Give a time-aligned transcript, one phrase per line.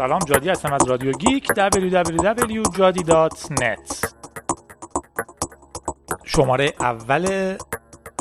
[0.00, 2.08] سلام جادی هستم از رادیو Geek www.jadi.net
[6.24, 7.56] شماره اول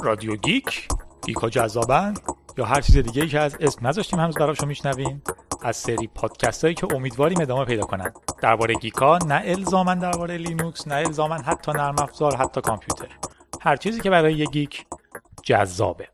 [0.04, 0.88] رادیو Geek،
[1.26, 2.14] geek ها جذابن
[2.58, 5.22] یا هر چیز دیگه که که اسم نذاشتیم هنوز براش رو میشنوین
[5.64, 8.14] از سری پادکست هایی که امیدواریم ادامه پیدا کنن.
[8.42, 13.08] درباره geek ا نه الزاما درباره لینوکس نه الزاما حتی نرم افزار حتی کامپیوتر.
[13.62, 14.86] هر چیزی که برای یه geek
[15.44, 16.08] جذابه.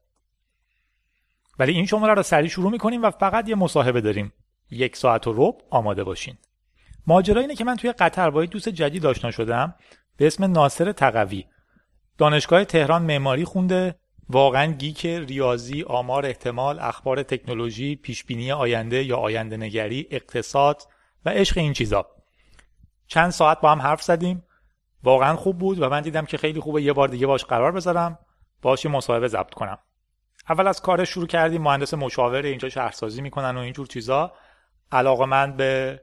[1.59, 4.33] ولی این شماره رو سریع شروع می‌کنیم و فقط یه مصاحبه داریم.
[4.71, 6.37] یک ساعت و رب آماده باشین.
[7.07, 9.75] ماجرا اینه که من توی قطر با دوست جدید آشنا شدم
[10.17, 11.45] به اسم ناصر تقوی.
[12.17, 13.95] دانشگاه تهران معماری خونده
[14.29, 20.81] واقعا گیک ریاضی آمار احتمال اخبار تکنولوژی پیشبینی آینده یا آینده نگری اقتصاد
[21.25, 22.05] و عشق این چیزا.
[23.07, 24.43] چند ساعت با هم حرف زدیم.
[25.03, 28.19] واقعا خوب بود و من دیدم که خیلی خوبه یه بار دیگه باش قرار بذارم
[28.61, 29.77] باش مصاحبه ضبط کنم.
[30.49, 34.33] اول از کار شروع کردیم مهندس مشاور اینجا شهرسازی می‌کنن و اینجور چیزا.
[34.95, 36.01] علاقه من به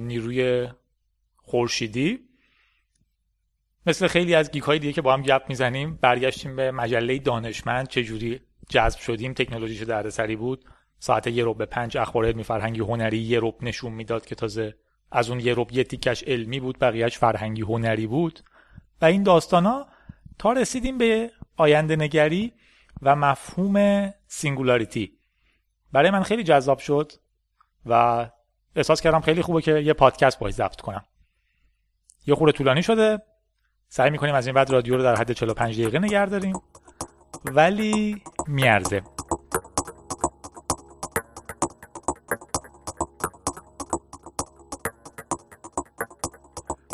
[0.00, 0.68] نیروی
[1.36, 2.18] خورشیدی.
[3.86, 7.88] مثل خیلی از گیک های دیگه که با هم گپ می‌زنیم برگشتیم به مجله دانشمند
[7.88, 10.64] چجوری جذب شدیم تکنولوژیش دردسری بود.
[10.98, 14.74] ساعت یه رو به پنج اخبار علمی فرهنگی هنری یه روب نشون می‌داد که تازه
[15.12, 18.40] از اون یه روب یه تیکش علمی بود بقیهش فرهنگی هنری بود.
[19.02, 19.86] و این داستانا
[20.38, 22.52] تا رسیدیم به آینده نگری
[23.02, 25.12] و مفهوم singularity.
[25.92, 27.12] برای من خیلی جذاب شد.
[27.86, 28.26] و
[28.76, 31.04] احساس کردم خیلی خوبه که یه پادکست باید ضبط کنم.
[32.26, 33.22] یه خورده طولانی شده.
[33.88, 36.62] سعی می‌کنیم از این بعد رادیو رو در حد 45 دقیقه نگه داریم.
[37.44, 39.02] ولی میارزه.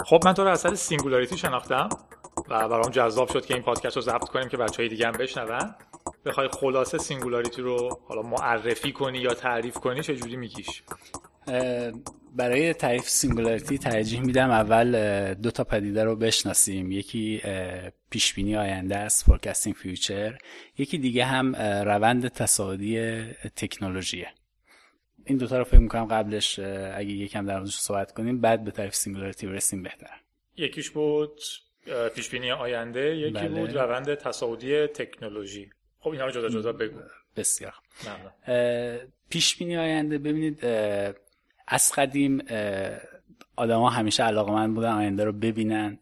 [0.05, 1.89] خب من تو رو از singularity شناختم
[2.49, 5.13] و برام جذاب شد که این پادکست رو ضبط کنیم که بچه های دیگه هم
[5.13, 5.75] بشنون.
[6.27, 10.83] بخوای خلاصه singularity رو حالا معرفی کنی یا تعریف کنی چجوری میگیش؟
[12.35, 16.93] برای تعریف singularity ترجیح میدم اول دو تا پدیده رو بشناسیم.
[16.93, 17.43] یکی
[18.11, 20.39] پیشبینی آینده است forecasting future
[20.79, 23.23] یکی دیگه هم روند تصاعدی
[23.57, 24.29] تکنولوژیه.
[25.25, 28.95] این دوتا رو فکر می‌کنم قبلش اگه یکم در موردش صحبت کنیم بعد به تعریف
[28.95, 30.21] singularity برسیم بهتر.
[30.57, 31.41] یکیش بود
[32.15, 33.49] پیشبینی آینده یکی بله.
[33.49, 35.71] بود روند تصاعدی تکنولوژی.
[36.07, 37.01] خب اینا رو جدا جدا بگو.
[37.37, 37.75] بسیار.
[39.31, 40.65] پیش بینی آینده ببینید
[41.69, 42.43] از قدیم
[43.57, 45.99] آدما همیشه علاقه‌مند بودن آینده رو ببینن.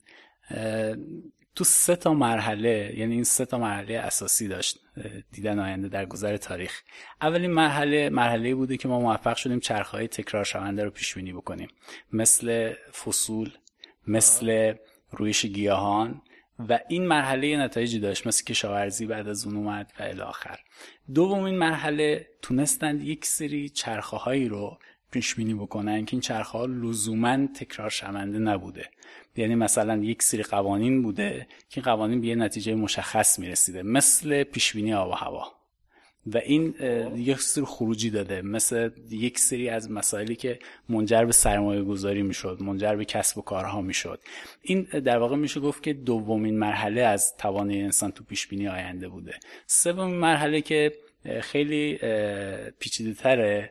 [1.55, 4.79] تو سه تا مرحله یعنی این سه تا مرحله اساسی داشت
[5.33, 6.83] دیدن آینده در گذر تاریخ.
[7.21, 11.69] اولین مرحله مرحله بوده که ما موفق شدیم چرخهای تکرار شونده رو پیش بینی بکنیم.
[12.13, 13.53] مثل فصول
[14.07, 14.75] مثل
[15.11, 16.23] رویش گیاهان
[16.69, 20.59] و این مرحله نتایجی داشت مثل کشاورزی بعد از اون اومد و الاخر
[21.15, 24.79] دومین مرحله تونستند یک سری چرخه هایی رو
[25.11, 28.91] پیش بینی بکنن که این چرخه ها لزوما تکرار شونده نبوده.
[29.37, 34.95] یعنی مثلا یک سری قوانین بوده که قوانین به نتیجه مشخص می‌رسیده مثل پیش بینی
[34.95, 35.64] آب و هوا.
[36.27, 36.75] و این
[37.17, 38.43] یک سری خروجی داده.
[38.43, 40.59] مثل یک سری از مسائلی که
[40.89, 44.21] منجر به سرمایه گذاری می‌شد منجر به کسب و کارها می‌شد.
[44.63, 49.09] این در واقع میشه گفت که دومین مرحله از توانه انسان تو پیش بینی آینده
[49.09, 49.35] بوده.
[49.67, 50.93] سومین مرحله که
[51.41, 51.99] خیلی
[52.79, 53.71] پیچیده تره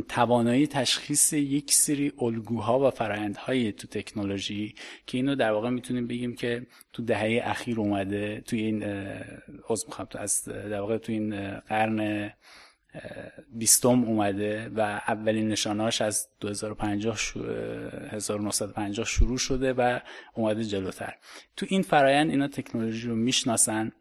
[0.00, 4.74] توانایی تشخیص یک الگوها الگوها و فرایندهای تو تکنولوژی
[5.06, 8.84] که اینو در واقع می‌تونیم بگیم که تو دهه اخیر اومده توی این
[9.88, 12.30] می‌خوام از در واقع تو این قرن
[13.52, 17.16] بیستم اومده و اولین نشانهاش از 2050
[18.10, 20.00] 1950 شروع شده و
[20.34, 21.14] اومده جلوتر.
[21.56, 23.92] تو این فرایند اینا تکنولوژی رو می‌شناسن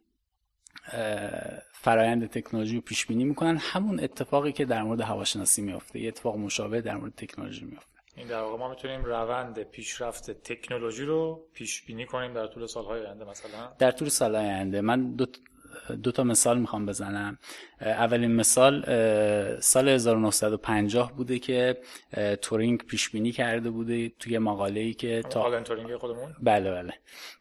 [1.82, 3.58] فرایند تکنولوژی رو پیش بینی می‌کنن.
[3.58, 8.28] همون اتفاقی که در مورد هواشناسی میفته یه اتفاق مشابه در مورد تکنولوژی میفته این
[8.28, 13.26] در واقع ما می‌تونیم روند پیشرفت تکنولوژی رو پیش بینی کنیم در طول سالهای آینده
[13.26, 14.82] مثلا؟ در طول سالهای آینده.
[14.82, 15.26] من دو
[16.04, 17.38] دو تا مثال می‌خوام بزنم.
[17.82, 18.82] اولین مثال
[19.60, 21.78] سال 1950 بوده که
[22.42, 26.94] تورینگ پیش بینی کرده بوده توی مقاله ای که تا تورینگ خودمون؟ بله بله.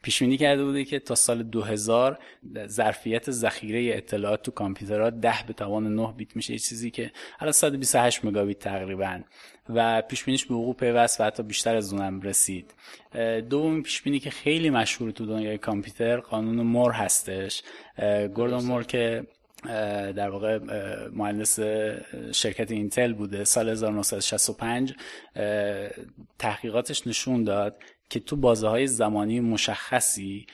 [0.03, 2.19] پیش بینی کرده بوده که تا سال 2000
[2.67, 6.59] ظرفیت ذخیره اطلاعات تو کامپیوترها 10 به توان 9 بیت میشه.
[6.59, 9.21] چیزی که حالا 128 مگابیت تقریبا.
[9.75, 12.75] و پیش بینیش به وقوع پیوست و حتی بیشتر از اونم رسید.
[13.51, 17.63] دومین پیش بینی که خیلی مشهور تو دنیای کامپیوتر قانون مور هستش.
[18.35, 19.27] گوردون مور که
[20.17, 20.59] در واقع
[21.13, 21.61] مهندس
[22.33, 24.95] شرکت اینتل بوده سال 1965
[26.39, 30.47] تحقیقاتش نشون داد که تو بازه های زمانی مشخصی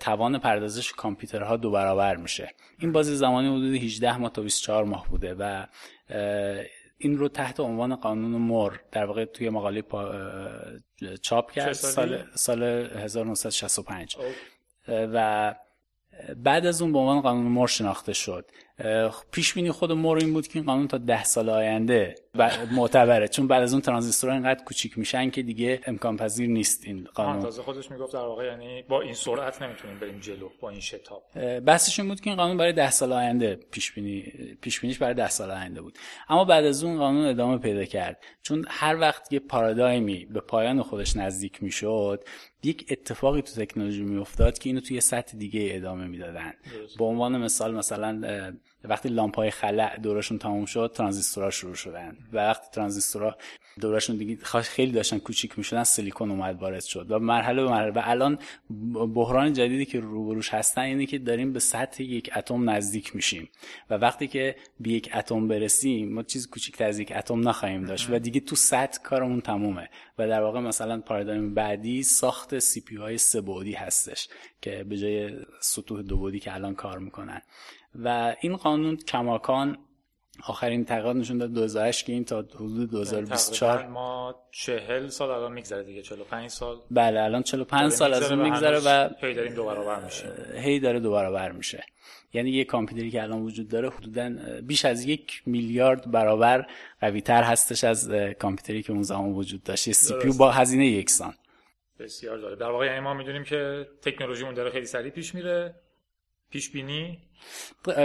[0.00, 2.50] توان پردازش کامپیوترها دو برابر میشه.
[2.78, 5.66] این بازه زمانی حدود 18 ماه تا 24 ماه بوده و
[7.02, 9.82] این رو تحت عنوان قانون مور در واقع توی مقاله
[11.22, 14.16] چاپ کرد سال سال 1965
[14.88, 15.54] و
[16.36, 18.50] بعد از اون به عنوان قانون مور شناخته شد.
[19.32, 22.14] پیش بینی خود مور این بود که این قانون تا ده سال آینده
[22.72, 23.28] معتبره.
[23.28, 27.42] چون بعد از اون ترانزیستورها اینقدر کوچیک میشن که دیگه امکان پذیر نیست این قانون
[27.42, 31.22] تازه خودش می‌گفت در واقع یعنی با این سرعت نمی‌تونیم بریم جلو با این شتاب.
[31.60, 34.20] بحثش این بود که این قانون برای ده سال آینده پیش بینی
[34.60, 35.98] پیش بینیش برای ده سال آینده بود.
[36.28, 38.22] اما بعد از اون قانون ادامه پیدا کرد.
[38.42, 42.24] چون هر وقت یه پارادایمی به پایان خودش نزدیک می‌شد
[42.64, 46.52] یک اتفاقی تو تکنولوژی میافتاد که اینو توی سطح دیگه ادامه می‌دادن.
[46.98, 48.52] به عنوان مثال مثلا
[48.84, 52.16] وقتی لامپ های خلع دورشون تموم شد ترانزیستورها شروع شدن.
[52.32, 53.36] و وقتی ترانزیستورها
[53.80, 57.10] دورشون دیگه خیلی داشتن کوچیک می‌شدن سیلیکون اومد وارد شد.
[57.10, 57.90] و مرحله به مرحله.
[57.90, 58.38] و الان
[59.14, 63.48] بحران جدیدی که روبروش هستن اینه که داریم به سطح یک اتم نزدیک میشیم.
[63.90, 68.10] و وقتی که به یک اتم برسیم ما چیز کوچیکتر از یک اتم نخواهیم داشت.
[68.10, 69.88] و دیگه تو سطح کارمون تمومه.
[70.18, 74.28] و در واقع مثلا پارادایم بعدی ساخت سی پی های سه بعدی هستش
[74.60, 75.30] که به جای
[75.60, 77.42] سطوح دو بعدی که الان کار می‌کنن.
[77.94, 79.78] و این قانون کماکان
[80.46, 85.82] آخرین تقریبا نشون داد 2008 که این تا حدود 2024 ما 40 سال الان میگذره
[85.82, 86.80] دیگه 45 سال.
[86.90, 91.00] بله الان 45 سال از اون میگذره و هی داریم دو برابر میشه هی داره
[91.00, 91.84] دو برابر میشه.
[92.32, 94.30] یعنی یه کامپیوتری که الان وجود داره حدودا
[94.62, 96.66] بیش از یک میلیارد برابر
[97.00, 99.92] قوی تر هستش از کامپیوتری که اون زمان وجود داشت.
[99.92, 101.34] سی پی با هزینه یکسان.
[101.98, 102.58] بسیار جالب.
[102.58, 105.74] در واقع یعنی ما می‌دونیم که تکنولوژیمون داره خیلی سریع پیش میره.
[106.50, 107.18] پیش بینی.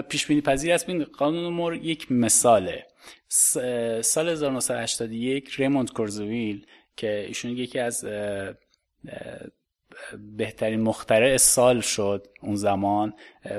[0.09, 0.85] پیش بینی پذیر است.
[0.85, 2.85] بین قانون مور یک مثاله.
[4.01, 8.05] سال 1981 ریموند کورزویل که ایشون یکی از
[10.37, 13.13] بهترین مخترع سال شد اون زمان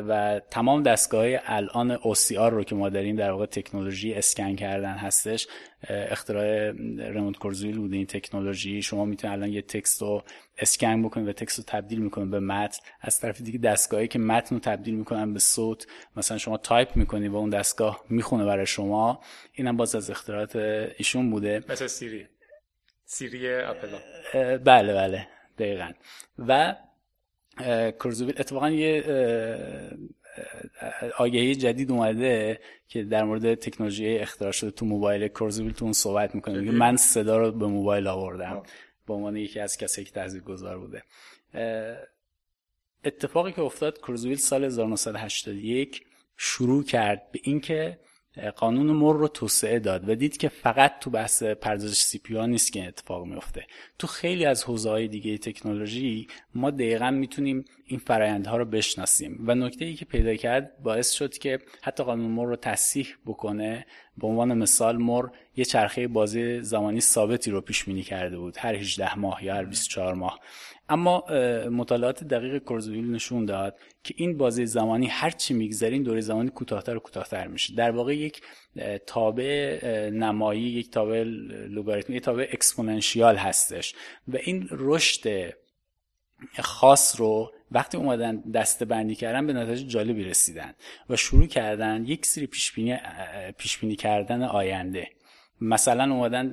[0.09, 4.95] و تمام دستگاه های الان OCR رو که ما داریم در واقع تکنولوژی اسکن کردن
[4.95, 5.47] هستش.
[5.89, 8.83] اختراع ریموند کورزویل بوده این تکنولوژی.
[8.83, 10.23] شما می‌تونید الان یه text رو
[10.59, 12.79] اسکن بکنید و text رو تبدیل می‌کنید به متن.
[13.01, 15.87] از طرف دیگه دستگاهی که متن رو تبدیل می‌کنن به صوت.
[16.17, 19.21] مثلا شما تایپ می‌کنید و اون دستگاه می‌خونه برای شما.
[19.53, 20.57] اینم باز از اختراعات
[20.97, 21.65] ایشون بوده.
[21.69, 22.27] مثل سیری.
[23.05, 23.89] سیری اپل
[24.59, 25.29] بله بله.
[25.59, 25.93] دقیقا.
[26.39, 26.75] و
[28.05, 29.05] کرزویل اتفاقا یه
[31.19, 35.29] آگهی جدید اومده که در مورد تکنولوژی اختراع شده تو موبایل.
[35.29, 38.63] کرزویل تو اون صحبت می‌کنه میگه من صدا رو به موبایل آوردم
[39.07, 41.03] به عنوان یکی از کسایی که تحضیل گذار بوده
[43.05, 46.07] اتفاقی که افتاد کرزویل سال 1981
[46.37, 47.99] شروع کرد به اینکه
[48.57, 52.73] قانون مر رو توسعه داد و دید که فقط تو بحث پردازش سی پی نیست
[52.73, 53.67] که اتفاق میفته.
[53.99, 59.55] تو خیلی از حوزه های دیگه تکنولوژی ما دقیقا می‌تونیم این فرایندها رو بشناسیم و
[59.55, 63.87] نکته ای که پیدا کرد باعث شد که حتی قانون مر رو تصحیح بکنه
[64.19, 68.57] به عنوان مثال مر یه چرخه بازی زمانی ثابتی رو پیش بینی کرده بود.
[68.59, 70.41] هر 18 ماه یا هر 24 ماه.
[70.89, 71.25] اما
[71.71, 76.51] مطالعات دقیق کورزویل نشون داد که این بازه زمانی هر چی میگذره این دوره زمانی
[76.51, 77.75] کوتاهتر و کوتاهتر میشه.
[77.75, 78.43] در واقع یک
[79.07, 79.81] تابع
[80.11, 81.23] نمایی یک تابع
[81.69, 83.95] لوگاریتمی یک تابع exponential هستش
[84.29, 85.55] و این رشد
[86.59, 90.75] خاص رو وقتی اومدن دسته بندی کردن به نتایج جالبی رسیدن
[91.11, 95.09] و شروع کردن یک سری پیش بینی کردن آینده.
[95.61, 96.47] مثلا اومدن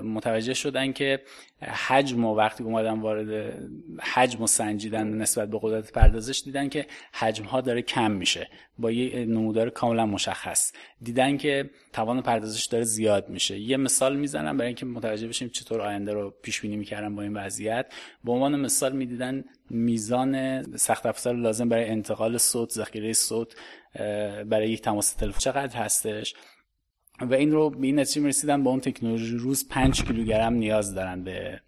[0.00, 1.22] متوجه شدن که
[1.62, 3.54] حجم و وقتی اومدن وارد
[4.00, 8.48] حجم و سنجیدن نسبت به قدرت پردازش دیدن که حجم ها داره کم میشه.
[8.78, 10.72] با یه نمودار کاملا مشخص.
[11.02, 13.58] دیدن که توان پردازش داره زیاد میشه.
[13.58, 17.36] یه مثال می‌زنم برای اینکه متوجه بشیم چطور آینده رو پیش بینی می‌کردن با این
[17.36, 17.86] وضعیت.
[18.24, 23.54] به عنوان مثال می‌دیدن میزان سخت افزار لازم برای انتقال صوت ذخیره صوت
[24.46, 26.34] برای یک تماس تلفن چقدر هستش.
[27.20, 31.24] و این رو به این نتیجه می‌رسیدن با اون تکنولوژی روز 5 کیلوگرم نیاز دارن
[31.24, 31.60] به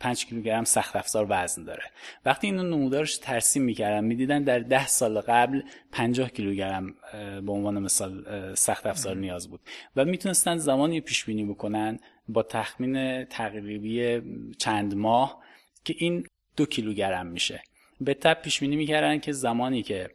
[0.00, 1.82] 5 کیلوگرم سخت افزار وزن داره.
[2.24, 6.94] وقتی اینو نمودارش ترسیم می‌کردن می‌دیدن در 10 سال قبل 50 کیلوگرم
[7.46, 9.60] به عنوان مثال سخت افزار نیاز بود.
[9.96, 11.98] و می‌تونستن زمانی پیش بینی بکنن
[12.28, 14.22] با تخمین تقریبی
[14.58, 15.42] چند ماه
[15.84, 17.62] که این دو کیلوگرم میشه.
[18.00, 20.10] به تب پیش بینی می‌کردن که زمانی که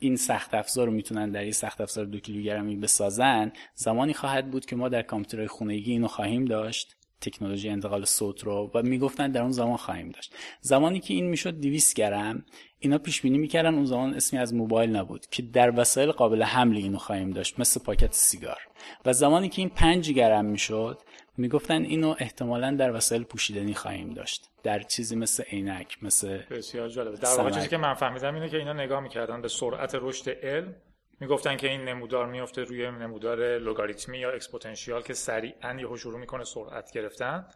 [0.00, 4.66] این سخت افزار رو می‌تونن در این سخت افزار دو کیلوگرمی بسازن زمانی خواهد بود
[4.66, 6.96] که ما در کامپیوترهای خونگی اینو خواهیم داشت.
[7.20, 10.34] تکنولوژی انتقال صوت رو و می‌گفتن در اون زمان خواهیم داشت.
[10.60, 12.44] زمانی که این می‌شد 200 گرم
[12.78, 16.76] اینا پیش بینی می‌کردن اون زمان اسمی از موبایل نبود که در وسایل قابل حمل
[16.76, 18.58] اینو خواهیم داشت مثل پاکت سیگار.
[19.04, 20.98] و زمانی که این 5 گرم می‌شد
[21.36, 24.50] می‌گفتن اینو احتمالا در وسایل پوشیدنی خواهیم داشت.
[24.62, 27.16] در چیزی مثل عینک مثل بسیار جالبه.
[27.16, 30.74] در واقع چیزی که من فهمیدم اینه که اینا نگاه می‌کردن به سرعت رشد علم.
[31.20, 36.44] می‌گفتن که این نمودار میفته روی نمودار لوگاریتمی یا اکسپوتنشیال که سریعا یهو شروع می‌کنه
[36.44, 37.46] سرعت گرفتن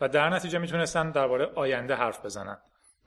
[0.00, 2.58] و در نتیجه می‌تونستن درباره آینده حرف بزنن.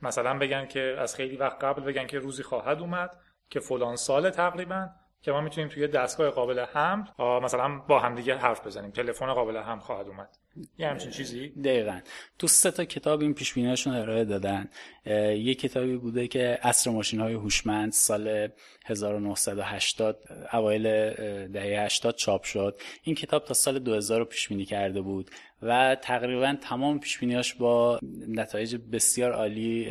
[0.02, 3.16] مثلا بگن که از خیلی وقت قبل بگن که روزی خواهد اومد
[3.50, 4.88] که فلان سال تقریبا
[5.24, 7.02] که ما می‌تونیم توی دستگاه قابل حمل
[7.42, 8.90] مثلا با همدیگه حرف بزنیم.
[8.90, 10.28] تلفن قابل هم خواهد اومد.
[10.78, 12.00] یه همچین چیزی؟ دقیقا.
[12.38, 14.68] تو سه تا کتاب این پیش ارائه دادن.
[15.36, 18.48] یه کتابی بوده که اصر ماشین های هوشمند سال
[18.86, 20.18] 1980
[20.52, 20.82] اوایل
[21.46, 22.80] دهه 80 چاپ شد.
[23.02, 25.30] این کتاب تا سال 2000 پیش بینی کرده بود
[25.62, 29.90] و تقریبا تمام پیش با نتایج بسیار عالی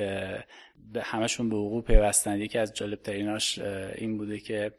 [1.02, 2.40] همشون به وقوع پیوستند.
[2.40, 3.60] یکی از جالب تریناش
[3.96, 4.72] این بوده که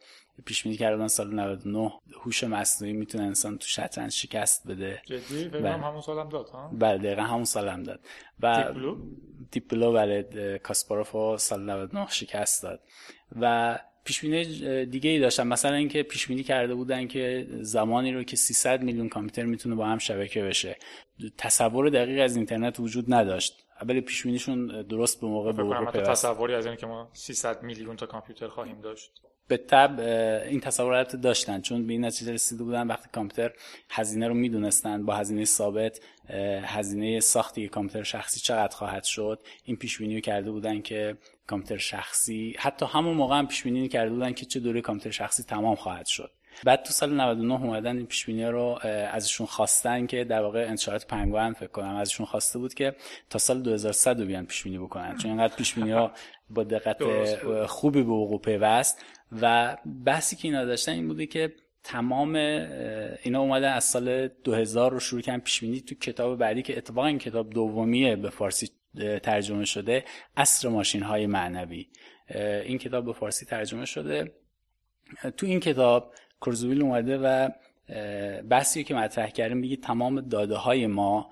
[0.44, 5.02] پیش بینی کردن سال 99 هوش مصنوعی می‌تونه انسان تو شطرنج شکست بده.
[5.06, 5.70] جدی؟ بله.
[5.70, 8.00] همون سالم داد ها؟ بله دقیقا همون سالم داد.
[8.40, 8.72] و
[9.50, 12.80] دیپلو؟ بله کاسپاروف سال 99 شکست داد.
[13.40, 18.22] و پیش بینی دیگه ای داشتن مثلا اینکه پیش بینی کرده بودن که زمانی رو
[18.22, 20.76] که 300 میلیون کامپیوتر می‌تونه با هم شبکه بشه.
[21.38, 23.64] تصور دقیق از اینترنت وجود نداشت.
[23.82, 28.48] ولی پیش بینیشون درست به موقع به تصوری از اینکه ما 300 میلیون تا کامپیوتر
[28.48, 29.22] خواهیم داشت.
[29.48, 30.00] به تب
[30.48, 31.60] این تصورات داشتن.
[31.60, 33.54] چون به این نتیجه رسیده بودن وقتی کامپیوتر
[33.90, 36.00] هزینه رو می‌دونستن با هزینه ثابت
[36.64, 39.40] هزینه ساختی کامپیوتر شخصی چقدر خواهد شد.
[39.64, 44.10] این پیش بینی کرده بودن که کامپیوتر شخصی حتی همون موقع هم پیش بینی کرده
[44.10, 46.30] بودن که چه دوره کامپیوتر شخصی تمام خواهد شد.
[46.64, 48.78] بعد تو سال 99 اومدن این پیش رو
[49.12, 52.96] ازشون خواستن که در واقع انتشارات پنگوئن فکر کنم ازشون خواسته بود که
[53.30, 55.16] تا سال 2100 رو بیان پیش بینی بکنن.
[55.16, 56.12] چون اینقدر پیش ها
[56.50, 56.96] با دقت
[57.66, 59.04] خوبی به وقوع پیوست.
[59.42, 62.34] و بحثی که اینا داشتن این بوده که تمام
[63.22, 67.06] اینا اومدن از سال 2000 رو شروع کردن پیش بینی تو کتاب بعدی که اتفاقا
[67.06, 68.70] این کتاب دومیه به فارسی
[69.22, 70.04] ترجمه شده
[70.36, 71.88] اصر ماشین های معنوی
[72.64, 74.32] این کتاب به فارسی ترجمه شده.
[75.36, 76.14] تو این کتاب
[76.46, 77.48] کرزویل اومده و
[78.48, 81.30] بحثی که مطرح کردیم میگه تمام داده های ما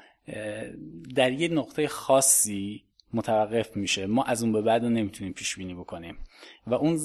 [1.14, 4.06] در یه نقطه خاصی متوقف میشه.
[4.06, 6.18] ما از اون به بعد نمی‌تونیم پیش بینی بکنیم.
[6.66, 6.98] و اون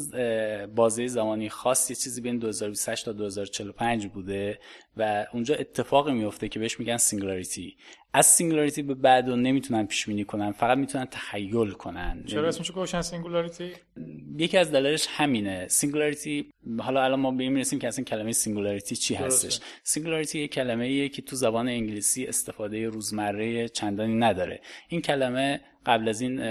[0.75, 4.59] بازه زمانی خاص یه چیزی بین 2028 تا 2045 بوده
[4.97, 7.77] و اونجا اتفاقی میفته که بهش میگن singularity
[8.13, 12.23] از singularity به بعد رو نمی‌تونن پیش بینی کنن فقط می‌تونن تخیل کنن.
[12.27, 13.71] چرا اسمش گذاشتن singularity
[14.37, 15.67] یکی از دلایلش همینه.
[15.67, 19.59] singularity حالا الان ما به این می‌رسیم که اصلا کلمه singularity چی هستش.
[19.83, 24.61] singularity یک کلمه ایه که تو زبان انگلیسی استفاده روزمره چندانی نداره.
[24.89, 26.41] این کلمه قبل از این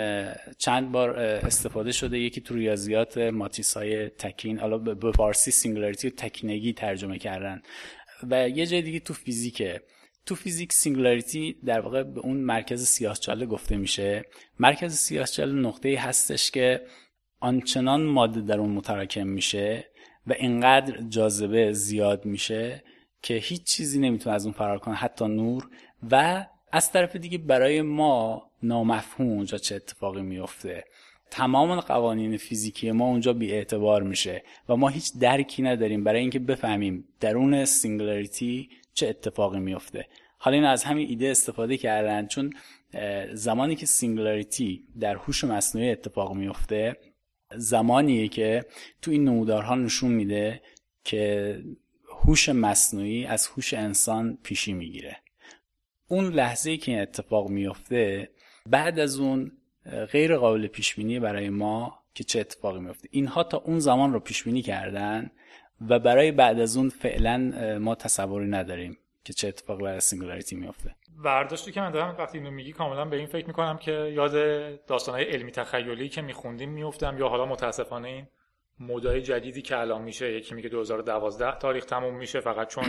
[0.59, 6.11] چند بار استفاده شده یکی تو ریاضیات ماتریس های تکین حالا به فارسی singularity و
[6.11, 7.63] تکینگی ترجمه کردن.
[8.31, 9.83] و یه جای دیگه تو فیزیکه.
[10.27, 14.25] تو فیزیک singularity در واقع به اون مرکز سیاهچاله گفته میشه.
[14.61, 16.83] مرکز سیاهچاله نقطه هستش که
[17.41, 19.85] آنچنان ماده در اون متراکم میشه
[20.27, 22.85] و اینقدر جاذبه زیاد میشه
[23.23, 25.69] که هیچ چیزی نمی‌تونه از اون فرار کنه حتی نور.
[26.11, 30.85] و از طرف دیگه برای ما نامفهوم اونجا چه اتفاقی میفته.
[31.31, 36.39] تمام قوانین فیزیکی ما اونجا بی اعتبار میشه و ما هیچ درکی نداریم برای اینکه
[36.39, 40.07] بفهمیم درون singularity چه اتفاقی میفته.
[40.39, 42.53] حالا این از همین ایده استفاده کردن چون
[43.33, 46.97] زمانی که singularity در هوش مصنوعی اتفاق میفته
[47.57, 48.65] زمانیه که
[49.03, 50.63] تو این نمودارها نشون میده
[51.05, 51.63] که
[52.25, 55.17] هوش مصنوعی از هوش انسان پیشی می‌گیره.
[56.09, 58.31] اون لحظه که این اتفاق میفته
[58.71, 59.53] بعد از اون
[60.13, 64.21] غیر قابل پیش بینی برای ما که چه اتفاقی میفته اینها تا اون زمان رو
[64.21, 65.31] پیش بینی کردن
[65.89, 67.39] و برای بعد از اون فعلا
[67.81, 72.51] ما تصوری نداریم که چه اتفاقی برای singularity میفته برداشتی که من دارم وقتی اینو
[72.51, 74.33] میگی کاملا به این فکر می‌کنم که یاد
[74.87, 78.27] داستانهای علمی تخیلی که میخوندیم میفتم یا حالا متاسفانه این
[78.81, 82.85] مدای جدیدی که الان میشه یکی میگه 2012 تاریخ تموم میشه فقط چون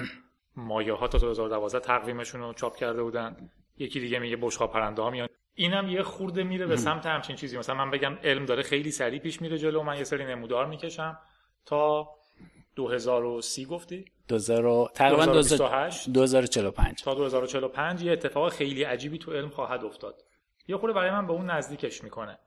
[0.55, 3.49] مایه ها تا 2012 تقویمشون رو چاپ کرده بودن.
[3.77, 5.29] یکی دیگه میگه بشقاب پرنده ها میان.
[5.59, 7.57] اینم یه خورده میره به سمت همچین چیزی.
[7.57, 9.83] مثلا من بگم علم داره خیلی سریع پیش میره جلو.
[9.83, 11.19] من یه سری نمودار می‌کشم.
[11.65, 12.09] تا
[12.75, 20.23] 2030 گفتی؟ 2000 تقریبا 2045 تا 2045 یه اتفاق خیلی عجیبی تو علم خواهد افتاد.
[20.67, 22.39] یه خورده برای من به اون نزدیکش می‌کنه.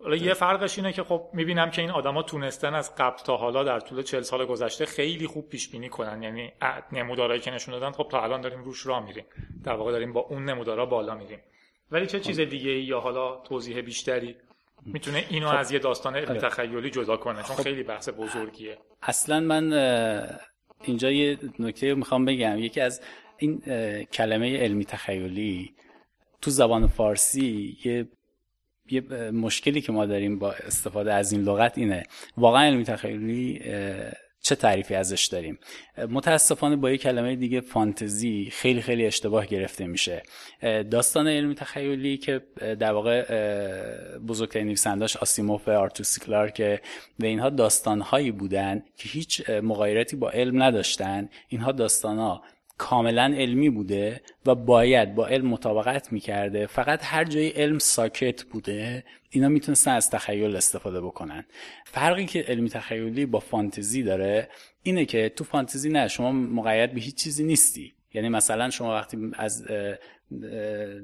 [0.00, 3.64] حالا یه فرقش اینه که خب می‌بینم که این آدما تونستن از قبل تا حالا
[3.64, 6.22] در طول 40 سال گذشته خیلی خوب پیش بینی کنن.
[6.22, 6.52] یعنی
[6.92, 9.24] نمودارهایی که نشون دادن خب تا الان داریم روش راه میریم.
[9.64, 11.40] در واقع داریم با اون نمودارا بالا میریم.
[11.90, 14.36] ولی چه چیز دیگه ای یا حالا توضیح بیشتری
[14.86, 15.56] می‌تونه اینو خب.
[15.56, 16.40] از یه داستان علمی آره.
[16.40, 17.62] تخیلی جدا کنه چون خب.
[17.62, 19.72] خیلی بحث بزرگیه اصلا من
[20.82, 23.00] اینجا یه نکته می‌خوام بگم یکی از
[23.38, 23.58] این
[24.04, 25.74] کلمه علمی تخیلی
[26.40, 28.08] تو زبان فارسی یه
[28.90, 32.02] یه مشکلی که ما داریم با استفاده از این لغت اینه
[32.36, 33.60] واقعا علمی تخیلی
[34.42, 35.58] چه تعریفی ازش داریم؟
[36.08, 40.22] متاسفانه با یه کلمه دیگه فانتزی خیلی خیلی اشتباه گرفته میشه.
[40.90, 43.24] داستان علمی تخیلی که در واقع
[44.18, 46.80] بزرگترین نویسنداش آسیموف آرتوس کلارک
[47.18, 51.28] و اینها داستانهایی بودن که هیچ مغایرتی با علم نداشتن.
[51.48, 52.42] اینها داستانها
[52.78, 56.66] کاملا علمی بوده و باید با علم مطابقت می‌کرده.
[56.66, 61.44] فقط هر جای علم ساکت بوده اینا می‌تونستن از تخیل استفاده بکنن.
[61.84, 64.48] فرقی که علمی تخیلی با فانتزی داره
[64.82, 67.92] اینه که تو فانتزی نه شما مقید به هیچ چیزی نیستی.
[68.14, 69.64] یعنی مثلا شما وقتی از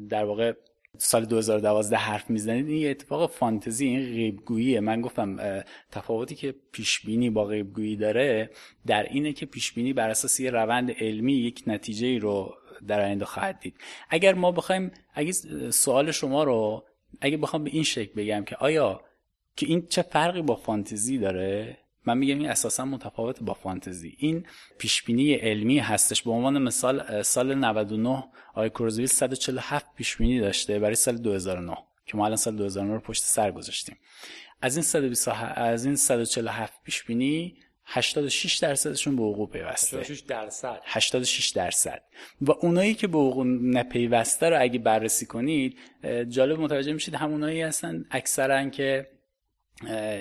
[0.08, 0.52] در واقع
[0.96, 4.80] سال 2012 حرف می‌زنید این یه اتفاق فانتزی این غیبگوییه.
[4.80, 8.50] من گفتم تفاوتی که پیشبینی با غیبگویی داره
[8.86, 12.54] در اینه که پیشبینی بر اساس یه روند علمی یک نتیجه رو
[12.86, 13.74] در آینده خواهد دید.
[14.10, 15.32] اگر ما بخوایم اگه
[15.70, 16.84] سوال شما رو
[17.20, 19.00] اگه بخوام به این شکل بگم که آیا
[19.56, 24.16] که این چه فرقی با فانتزی داره؟ من میگم این اساسا متفاوت با فانتزی.
[24.18, 24.46] این
[24.78, 26.22] پیشبینی علمی هستش.
[26.22, 28.24] به عنوان مثال سال 99
[28.58, 33.22] آقای کروزویل 147 پیشبینی داشته برای سال 2009 که ما الان سال 2009 رو پشت
[33.22, 33.96] سر گذاشتیم.
[34.62, 39.98] از این 127 از این 147 پیشبینی 86 درصدشون به حقوق پیوسته.
[39.98, 40.80] 86 درصد.
[40.84, 42.02] 86 درصد.
[42.40, 45.78] و اونایی که به حقوق نپیوسته رو اگه بررسی کنید
[46.28, 49.06] جالب متوجه میشید همونایی هستن اکثرا که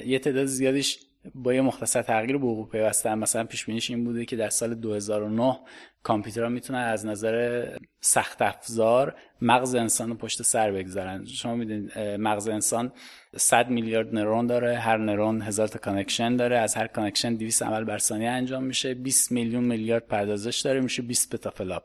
[0.06, 1.00] یه تعداد زیادیش
[1.36, 4.76] با یه مختصر تغییر به حقوق پیوستن مثلا پیش بینیش این بوده که در سال
[4.76, 5.60] 2009
[6.04, 7.68] کامپیوترها می‌تونن از نظر
[8.02, 11.26] سخت افزار مغز انسان رو پشت سر بگذارن.
[11.26, 12.92] شما می‌دونید مغز انسان
[13.36, 17.84] 100 میلیارد نرون داره هر نرون هزار تا connection داره از هر connection 200 عمل
[17.84, 18.94] بر ثانیه انجام میشه.
[18.94, 21.84] 20 میلیون میلیارد پردازش داره میشه 20 petaflop.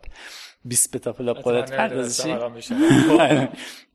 [0.65, 2.37] 20 petaflop قدرت پردازشی.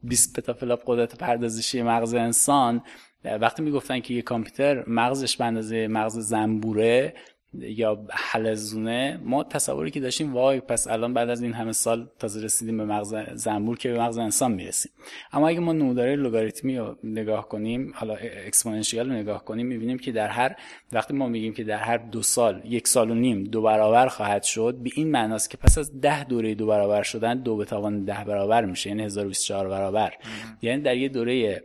[0.04, 2.84] 20 petaflop قدرت پردازشی مغز انسان
[3.24, 7.14] وقتی می‌گفتن که یه کامپیوتر مغزش به اندازه مغز زنبوره
[7.54, 12.44] یا حلزونه ما تصوری که داشتیم وای پس الان بعد از این همه سال تازه
[12.44, 14.92] رسیدیم به مغز زنبور که به مغز انسان می‌رسیم.
[15.34, 18.16] اما اگه ما نمودار لوگاریتمی رو نگاه کنیم حالا
[18.48, 20.56] exponential رو نگاه کنیم می‌بینیم که در هر
[20.92, 24.44] وقتی ما میگیم که در هر دو سال یک سال و نیم دو برابر خواهد
[24.44, 28.04] شد به این معناست که پس از ده دوره دو برابر شدن دو به توان
[28.04, 30.14] ده برابر میشه یعنی 1024 برابر.
[30.62, 31.64] یعنی در یه دوره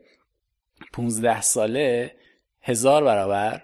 [0.93, 2.15] 15 ساله
[2.63, 3.63] هزار برابر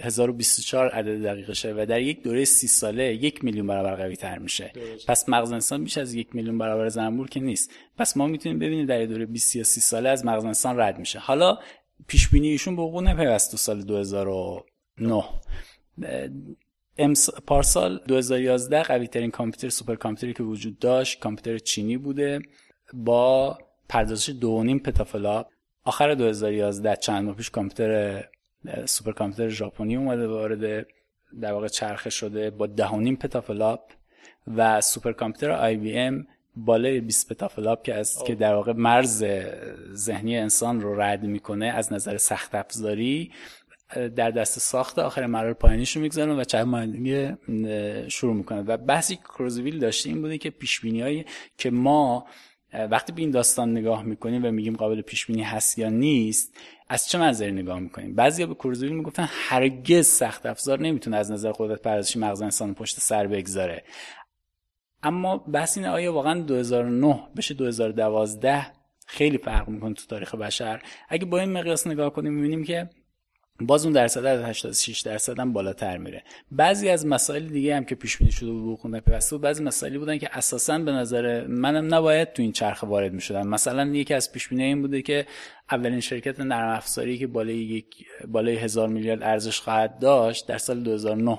[0.00, 4.72] 1024 عدد دقیقشه و در یک دوره سی ساله یک میلیون برابر قوی تر میشه.
[5.08, 7.70] پس مغز انسان بیش از یک میلیون برابر زنبور که نیست.
[7.98, 11.18] پس ما می‌تونیم ببینیم در دوره 20 یا 30 ساله از مغز انسان رد میشه.
[11.18, 11.58] حالا
[12.06, 15.24] پیش بینی ایشون به وقوع نپیوست تو سال 2009
[16.98, 22.40] امس پارسال 2011 قوی ترین کامپیوتر سوپر کامپیوتری که وجود داشت کامپیوتر چینی بوده
[22.92, 25.46] با پردازش 2.5 petaflop.
[25.88, 28.24] آخر 2011 چند ماه پیش کامپیوتر
[28.86, 30.86] سوپر کامپیوتر ژاپنی اومده وارد
[31.40, 33.80] در واقع چرخه شده با ده و نیم petaflop
[34.56, 39.24] و سوپر کامپیوتر IBM بالای 20 petaflop که از که در واقع مرز
[39.92, 43.32] ذهنی انسان رو رد می‌کنه از نظر سخت افزاری
[44.16, 46.86] در دست ساخت آخر مرحله پایینیش رو می‌گذارن و چند ماه
[48.08, 48.62] شروع می‌کنه.
[48.62, 51.24] و بحثی که کورزویل داشته این بوده که پیش هایی
[51.58, 52.26] که ما
[52.72, 56.56] وقتی به این داستان نگاه می‌کنیم و میگیم قابل پیش بینی هست یا نیست
[56.88, 61.52] از چه منظری نگاه می‌کنیم؟ بعضیا به کورزویل می‌گفتن هرگز سخت افزار نمی‌تونه از نظر
[61.52, 63.84] قدرت پردازشی مغز انسان پشت سر بگذاره.
[65.02, 68.66] اما بحث اینه آیا واقعا 2009 بشه 2012
[69.06, 72.90] خیلی فرق می‌کنه تو تاریخ بشر؟ اگه با این مقیاس نگاه کنیم می‌بینیم که
[73.60, 76.22] باز اون درصد از 86 درصد هم بالاتر میره.
[76.50, 79.98] بعضی از مسائل دیگه هم که پیش بینی شده بود خونه پیوسته بود بعضی مسائلی
[79.98, 83.46] بودن که اساسا به نظر منم نباید تو این چرخه وارد می‌شدن.
[83.46, 85.26] مثلا یکی از پیش بینی این بوده که
[85.70, 90.82] اولین شرکت نرم افزاری که بالای یک بالای هزار میلیارد ارزش خواهد داشت در سال
[90.82, 91.38] 2009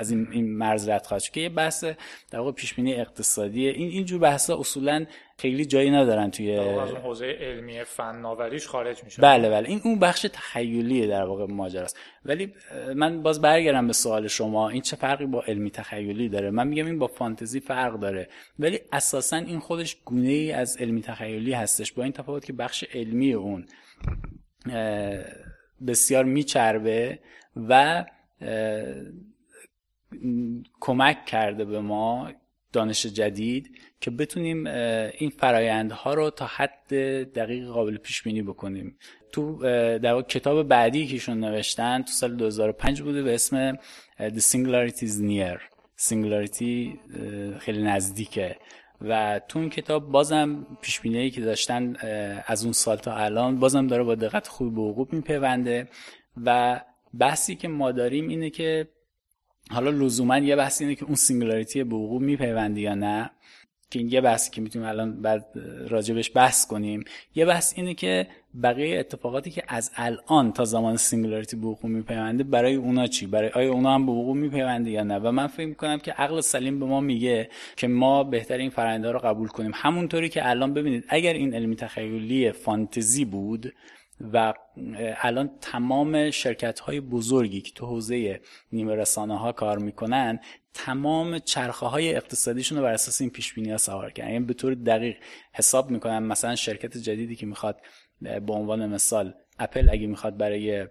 [0.00, 1.84] از این این مرز رد خواهد که یه بحث
[2.30, 3.70] در واقع پیش بینی اقتصادیه.
[3.70, 5.06] این اینجور بحثا اصولا
[5.38, 9.22] خیلی جایی ندارن توی از اون حوزه علمی فناوریش خارج میشه.
[9.22, 9.68] بله بله.
[9.68, 11.98] این اون بخش تخیلیه در واقع ماجراست.
[12.24, 12.54] ولی
[12.94, 14.68] من باز برگردم به سوال شما.
[14.68, 18.28] این چه فرقی با علمی تخیلی داره؟ من میگم این با فانتزی فرق داره.
[18.58, 21.92] ولی اساسا این خودش گونه ای از علمی تخیلی هستش.
[21.92, 23.66] با این تفاوت که بخش علمی اون
[25.86, 27.18] بسیار میچربه
[27.56, 28.04] و
[30.80, 32.30] کمک کرده به ما
[32.72, 34.66] دانش جدید که بتونیم
[35.18, 36.94] این فرایندها رو تا حد
[37.32, 38.96] دقیق قابل پیش بینی بکنیم.
[39.32, 39.58] تو
[39.98, 43.74] در کتاب بعدی که ایشون نوشتن تو سال 2005 بوده به اسم
[44.18, 45.60] The Singularity is Near.
[46.08, 46.98] Singularity
[47.58, 48.56] خیلی نزدیکه.
[49.00, 51.96] و تو این کتاب بازم پیش بینی که داشتن
[52.46, 55.88] از اون سال تا الان بازم داره با دقت خوبی به وقوع میپیونده.
[56.44, 56.80] و
[57.18, 58.88] بحثی که ما داریم اینه که
[59.70, 63.30] حالا لزوما یه بحث اینه که اون singularity به وقوع میپیونده یا نه؟
[63.90, 65.46] که این یه بحثی که می‌تونیم الان بعد
[65.88, 67.04] راجبش بحث کنیم.
[67.34, 68.26] یه بحث اینه که
[68.62, 73.48] بقیه اتفاقاتی که از الان تا زمان singularity به وقوع میپیونده برای اونا چی؟ برای
[73.48, 76.80] آیا اونا هم به وقوع میپیونده یا نه؟ و من فکر می‌کنم که عقل سلیم
[76.80, 79.72] به ما میگه که ما بهتر این فرآیندها رو قبول کنیم.
[79.74, 83.72] همونطوری که الان ببینید اگر این علمی تخیلی فانتزی بود
[84.32, 84.54] و
[85.22, 88.40] الان تمام شرکت های بزرگی که تو حوزه
[88.72, 90.40] نیمه رسانه ها کار می‌کنن
[90.74, 94.30] تمام چرخه های اقتصادیشون رو بر اساس این پیش بینی ها سوار کردن.
[94.32, 95.16] یعنی به طور دقیق
[95.52, 97.80] حساب می‌کنن مثلا شرکت جدیدی که می‌خواد
[98.20, 100.86] به عنوان مثال اپل اگه می‌خواد برای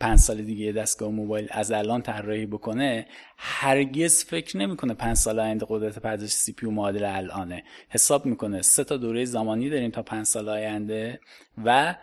[0.00, 3.06] پنج سال دیگه دستگاه موبایل از الان طراحی بکنه
[3.38, 7.64] هرگز فکر نمی‌کنه پنج سال آینده قدرت پردازش CPU معادل الانه.
[7.88, 11.20] حساب می‌کنه سه تا دوره زمانی داریم تا پنج سال آینده
[11.64, 11.94] و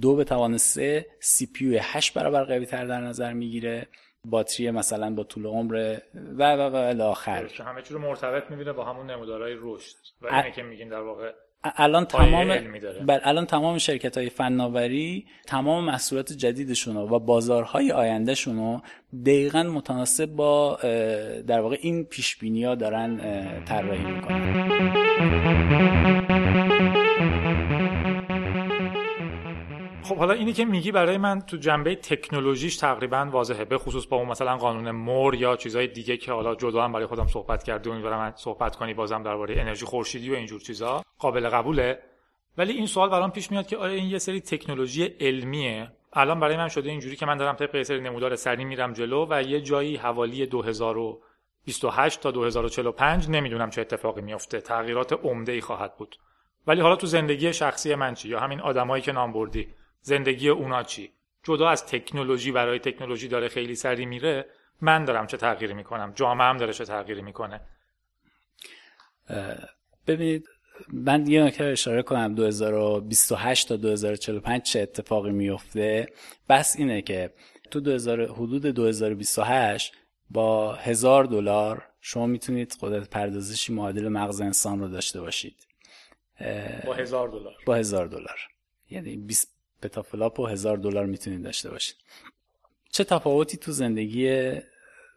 [0.00, 3.86] دو به توان سه CPU 8 برابر قوی تر در نظر می‌گیره.
[4.24, 5.96] باتری مثلا با طول عمر
[6.38, 9.96] و و و الاخر همه چی رو مرتبط می‌بینه با همون نمودارهای رشد.
[10.22, 11.32] و اینه که میگین در واقع
[11.64, 12.48] الان تمام
[13.06, 18.80] بل الان تمام شرکت های فناوری تمام محصولات جدیدشون و بازارهای آیندهشون رو
[19.26, 20.78] دقیقا متناسب با
[21.46, 23.20] در واقع این پیش ها دارن
[23.64, 24.60] طراحی می‌کنن.
[30.10, 34.16] خب حالا اینی که میگی برای من تو جنبه تکنولوژیش تقریبا واضحه به خصوص با
[34.16, 37.90] اون مثلا قانون مور یا چیزهای دیگه که حالا جدا هم برای خودم صحبت کردی
[37.90, 41.98] و من صحبت کنی بازم درباره انرژی خورشیدی و اینجور چیزا قابل قبوله.
[42.58, 45.92] ولی این سوال برام پیش میاد که آیا این یه سری تکنولوژی علمیه.
[46.12, 49.26] الان برای من شده اینجوری که من دارم طبق یه سری نمودار سری میرم جلو
[49.30, 55.96] و یه جایی حوالی 2028 تا 2045 نمی‌دونم چه اتفاقی میفته تغییرات عمده ای خواهد
[55.96, 56.16] بود.
[56.66, 59.68] ولی حالا تو زندگی شخصی من چی؟ یا همین آدمایی که نام بردی.
[60.02, 64.46] زندگی اونا چی؟ جدا از تکنولوژی برای تکنولوژی داره خیلی سری میره
[64.80, 67.60] من دارم چه تغییری می‌کنم؟ جامعه هم داره چه تغییری می‌کنه؟
[70.06, 70.48] ببینید
[70.92, 72.34] من یه نکته اشاره کنم.
[72.34, 76.08] 2028 تا 2045 چه اتفاقی میفته
[76.48, 77.32] بس اینه که
[77.70, 79.94] تو 2000 حدود 2028
[80.30, 85.66] با هزار دلار شما می‌تونید قدرت پردازشی معادل مغز انسان رو داشته باشید.
[86.86, 87.54] با هزار دلار.
[87.66, 88.38] با هزار دلار.
[88.90, 91.96] یعنی 20 پتافلاپ و هزار دلار می‌تونید داشته باشید.
[92.92, 94.52] چه تفاوتی تو زندگی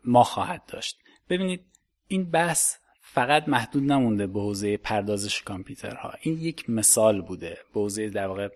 [0.05, 0.97] ما خواهد داشت؟
[1.29, 1.61] ببینید
[2.07, 6.13] این بحث فقط محدود نمونده به حوزه پردازش کامپیوترها.
[6.21, 8.49] این یک مثال بوده به حوزه در واقع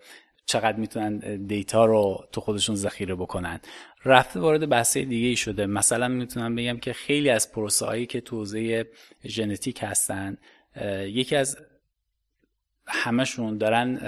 [0.45, 3.59] چقدر می‌تونن دیتا رو تو خودشون ذخیره بکنن.
[4.05, 5.65] رفته وارد بحث دیگه ای شده.
[5.65, 8.87] مثلا می‌تونم بگم که خیلی از پروسه هایی که تو حوزه
[9.25, 10.37] ژنتیک هستن
[11.01, 11.57] یکی از
[12.87, 13.99] همشون دارن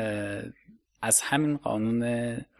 [1.01, 2.03] از همین قانون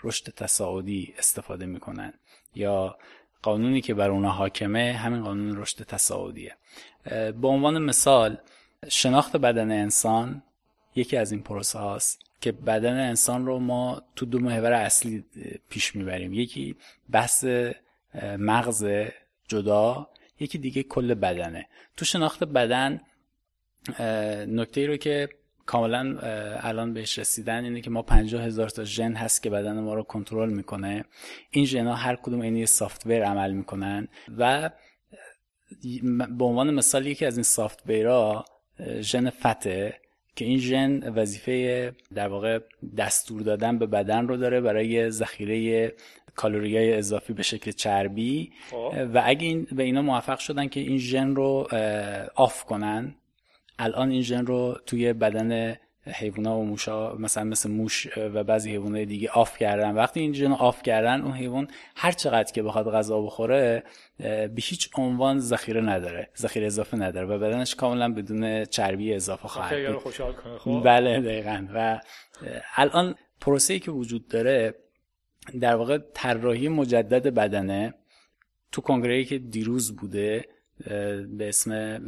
[0.04, 2.14] رشد تصاعدی استفاده می‌کنن
[2.56, 2.98] یا
[3.42, 6.56] قانونی که بر اونا حاکمه همین قانون رشد تصاعدیه.
[7.42, 8.38] به عنوان مثال
[8.90, 10.44] شناخت بدن انسان
[10.96, 15.26] یکی از این پروسه هاست که بدن انسان رو ما تو دو محور اصلی
[15.70, 16.34] پیش می‌بریم.
[16.34, 16.76] یکی
[17.10, 17.46] بحث
[18.24, 18.88] مغز
[19.48, 21.68] جدا یکی دیگه کل بدنه.
[21.98, 23.02] تو شناخت بدن
[24.48, 25.30] نکته ای رو که
[25.70, 26.18] کاملا
[26.70, 30.04] الان بهش رسیدن اینه که ما پنجاه هزار تا ژن هست که بدن ما رو
[30.04, 31.06] کنترل می‌کنه
[31.52, 34.70] این ژن ها هر کدوم این سافت ویر عمل می‌کنن و
[36.38, 38.46] به عنوان مثال یکی از این سافت ها
[39.02, 39.94] ژن فته
[40.36, 42.60] که این ژن وظیفه در واقع
[42.98, 45.94] دستور دادن به بدن رو داره برای ذخیره
[46.36, 48.94] کالری های اضافی به شکل چربی خب.
[49.14, 51.68] و اگه این به اینا موفق شدن که این ژن رو
[52.36, 53.16] off کنن
[53.80, 55.76] الان این ژن رو توی بدن
[56.14, 59.92] حیوونا و موشا مثلا مثل موش و بعضی حیوانات دیگه off کردن.
[59.92, 63.84] وقتی این ژن off کردن اون حیوان هر چقدر که بخواد غذا بخوره
[64.18, 69.94] به هیچ عنوان ذخیره نداره ذخیره اضافه نداره و بدنش کاملا بدون چربی اضافه خواهد
[69.94, 70.14] بود.
[70.58, 70.82] خب.
[70.86, 71.68] بله دقیقا.
[71.74, 72.02] و
[72.76, 74.76] الان پروسه‌ای که وجود داره
[75.60, 77.94] در واقع طراحی مجدد بدنه
[78.72, 80.46] تو کنگره‌ای که دیروز بوده
[81.38, 82.00] به اسم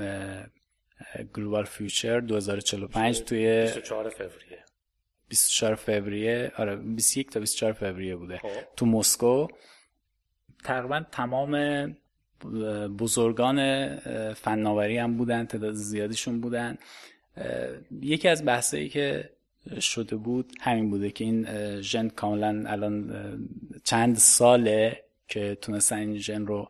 [1.36, 4.64] Global Future 2045 توی 24 فوریه.
[5.28, 6.52] 24 فوریه.
[6.58, 8.38] آره 21 تا 24 فوریه بوده.
[8.38, 8.48] خب.
[8.76, 9.48] تو مسکو.
[10.64, 11.96] تقریبا تمام
[13.00, 13.90] بزرگان
[14.34, 16.78] فناوری هم بودن تعداد زیادیشون بودن.
[18.02, 19.30] یکی از بحثایی که
[19.80, 21.48] شده بود همین بوده که این
[21.82, 23.14] ژن کاملا الان
[23.84, 26.70] چند ساله که تونستن این ژن رو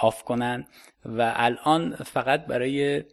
[0.00, 0.66] آف کنن.
[1.04, 3.04] و الان فقط برای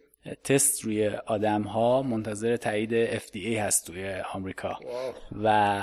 [0.44, 4.78] تست روی آدم ها منتظر تایید FDA هست توی آمریکا.
[5.42, 5.82] و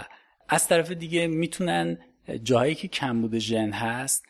[0.49, 1.97] از طرف دیگه می‌تونن
[2.43, 4.25] جایی که کمبود ژن هست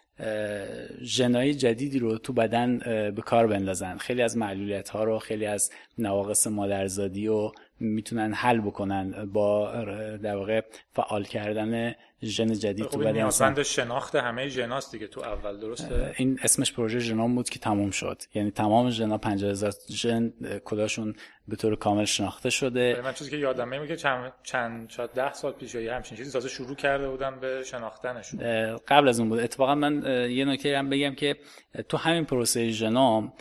[1.02, 2.78] ژنای جدیدی رو تو بدن
[3.15, 3.97] به کار بندازن.
[3.97, 9.71] خیلی از معلولیت ها رو خیلی از نواقص مادرزادی و می‌تونن حل بکنن با
[10.24, 10.62] در واقع
[10.93, 16.13] فعال کردن ژن جدید خب تو بدن نیازمند شناخت همه ژناست دیگه تو اول درسته؟
[16.17, 18.21] این اسمش پروژه ژنوم بود که تموم شد.
[18.34, 20.34] یعنی تمام ژنا 50000 ژن
[20.65, 21.15] کداشون
[21.47, 23.01] به طور کامل شناخته شده.
[23.03, 26.49] من چیزی که یادمه میگه چند چند شاید 10 سال پیش یا همچین چیزی تازه
[26.49, 28.39] شروع کرده بودم به شناختنشون.
[28.77, 29.39] قبل از اون بود.
[29.39, 31.36] اتفاقا من یه نکته هم بگم که
[31.89, 33.34] تو همین پروسه ژنوم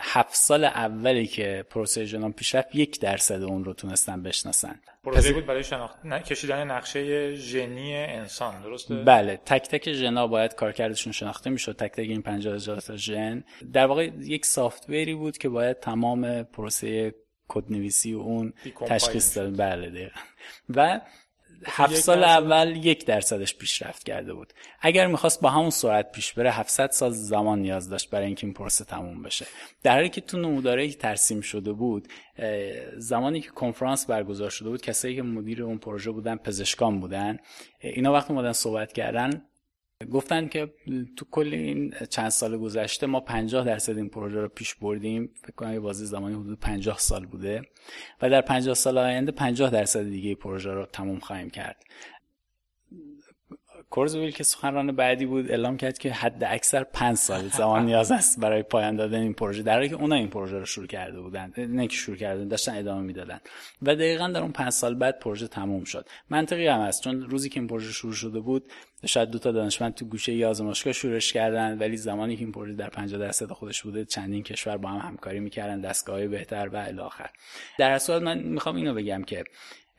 [0.00, 4.80] هفت سال اولی که پروسه ژنوم پیش رفت یک درصد اون رو تونستن بشناسن.
[5.04, 10.54] پروسه بود برای شناخت نه کشیدن نقشه ژنی انسان درسته؟ بله تک تک ژنا باید
[10.54, 13.44] کارکردشون شناخته می‌شد تک تک این 50 هزار تا ژن.
[13.72, 17.14] در واقع یک سافتوری بود که باید تمام پروسه
[17.48, 18.52] کدنویسی و اون
[18.86, 19.58] تشخیص داد.
[19.58, 20.10] بله
[20.68, 21.00] و
[21.66, 24.52] هفت سال اول یک درصدش پیشرفت کرده بود.
[24.80, 28.54] اگر می‌خواست با همون سرعت پیش بره 700 سال زمان نیاز داشت برای اینکه این
[28.54, 29.46] پروسه تموم بشه.
[29.82, 32.08] در حالی که تو نموداره که ترسیم شده بود
[32.96, 37.38] زمانی که کنفرانس برگزار شده بود کسایی که مدیر اون پروژه بودن پزشکان بودن.
[37.80, 39.42] اینا وقتی مدن صحبت کردن
[40.04, 40.74] گفتن که
[41.16, 45.30] تو کل این چند سال گذشته ما 50 درصد این پروژه رو پیش بردیم.
[45.42, 47.62] فکر کنم بازی زمانی حدود 50 سال بوده.
[48.22, 51.84] و در 50 سال آینده 50 درصد دیگه پروژه رو تموم خواهیم کرد.
[53.94, 58.40] کورزویل که سخنران بعدی بود اعلام کرد که حد اکثر 5 سال زمان نیاز است
[58.40, 59.62] برای پایان دادن این پروژه.
[59.62, 62.78] در حالی که اونا این پروژه رو شروع کرده بودن نه که شروع کردن داشتن
[62.78, 63.40] ادامه می‌دادن.
[63.82, 66.08] و دقیقا در اون 5 سال بعد پروژه تموم شد.
[66.30, 68.72] منطقی هم است چون روزی که این پروژه شروع شده بود
[69.06, 72.74] شاید دو تا دانشمند تو گوشه ی آزمایشگاه شورش کردن ولی زمانی که این پروژه
[72.74, 77.00] در 50 درصد خودش بوده چندین کشور با هم همکاری می‌کردن دستگاه بهتر و الی
[77.00, 77.30] آخر.
[77.78, 79.44] در اصل من می‌خوام اینو بگم که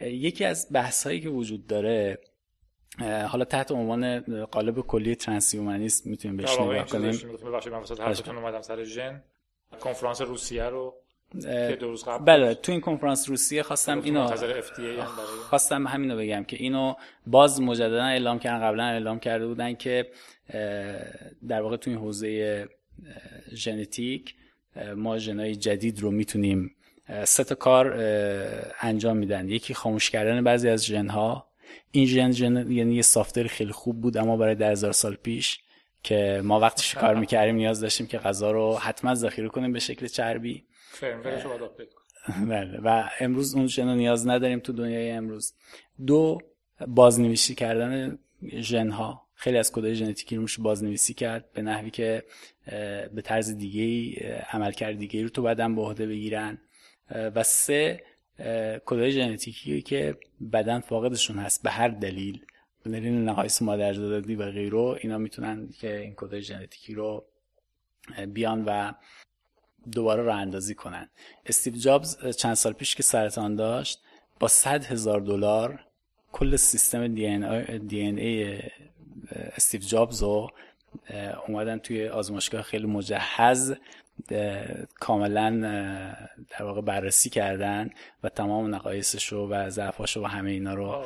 [0.01, 2.17] یکی از بحث هایی که وجود داره
[3.27, 7.19] حالا تحت عنوان قالب کلی ترانسیومانیسم می‌تونیم بهش نگاه کنیم.
[8.27, 9.21] من اومدم سر ژن.
[9.79, 10.93] کنفرانس روسیه رو
[11.41, 14.27] که دو روز قبل بله تو این کنفرانس روسیه خواستم اینو
[15.49, 16.93] خواستم همینو بگم که اینو
[17.27, 20.11] باز مجددا اعلام کردن قبلا اعلام کرده بودن که
[21.47, 22.67] در واقع تو این حوزه
[23.53, 24.35] ژنتیک
[24.95, 26.75] ما ژنای جدید رو می‌تونیم
[27.23, 27.93] سه تا کار
[28.81, 29.49] انجام میدن.
[29.49, 31.47] یکی خاموش کردن بعضی از ژنها.
[31.91, 35.59] این ژن ژن یعنی یه سافتور خیلی خوب بود اما برای ده هزار سال پیش
[36.03, 40.07] که ما وقتی کار می‌کردیم نیاز داشتیم که غذا رو حتما ذخیره کنیم به شکل
[40.07, 40.63] چربی.
[42.47, 42.79] بله.
[42.83, 45.53] و امروز اون ژن نیاز نداریم تو دنیای امروز.
[46.05, 46.37] دو
[46.87, 48.19] بازنویسی کردن
[48.53, 52.23] ژن ها خیلی از کدای ژنتیکی رو میشه بازنویسی کرد به نحوی که
[53.13, 54.15] به طرز دیگه ای
[54.51, 56.57] عملکرد دیگه رو تو بدن به عهده بگیرن.
[57.35, 58.03] و سه
[58.85, 60.17] کدای ژنتیکی که
[60.51, 62.45] بدن فاقدشون هست به هر دلیل.
[62.85, 67.25] دلیل نقایص مادرزادی و غیره اینا می‌تونن که این کدای ژنتیکی رو
[68.27, 68.93] بیان و
[69.91, 71.09] دوباره راه اندازی کنن.
[71.45, 74.01] استیو جابز چند سال پیش که سرطان داشت
[74.39, 75.85] با 100 هزار دلار
[76.31, 78.59] کل سیستم دی ان ای
[79.31, 80.51] استیو جابز رو
[81.47, 83.75] اومدن توی آزمایشگاه خیلی مجهز
[84.99, 85.49] کاملا
[86.49, 87.89] در واقع بررسی کردن
[88.23, 91.05] و تمام نقایصش رو و ضعفاش و همه اینا رو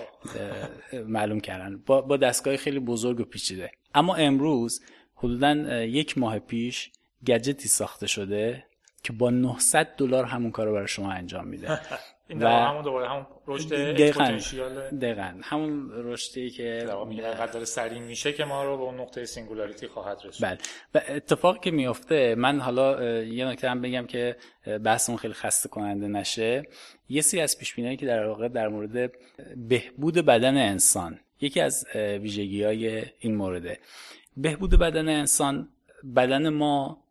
[1.06, 1.78] معلوم کردن.
[1.86, 3.72] با, با دستگاه خیلی بزرگ و پیچیده.
[3.96, 4.82] اما امروز
[5.16, 6.92] حدودا یک ماه پیش
[7.28, 8.66] گجتی ساخته شده
[9.04, 11.80] که با 900 دلار همون کار رو برای شما انجام میده.
[12.30, 13.70] این و همون دوباره همون رشد
[15.02, 15.34] دقیقاً.
[15.44, 16.88] همون رشدی که
[17.40, 20.58] قدر سریع میشه که ما رو به اون نقطه singularity خواهد رسید بله.
[20.96, 24.36] و اتفاقی که میفته من حالا یه نکته هم بگم که
[24.84, 26.64] بحثمون خیلی خسته کننده نشه.
[27.10, 29.12] یه سری از پیش که در واقع در مورد
[29.70, 33.80] بهبود بدن انسان یکی از ویژگی های این مورده.
[34.38, 35.70] بهبود بدن انسان
[36.16, 37.04] بدن ما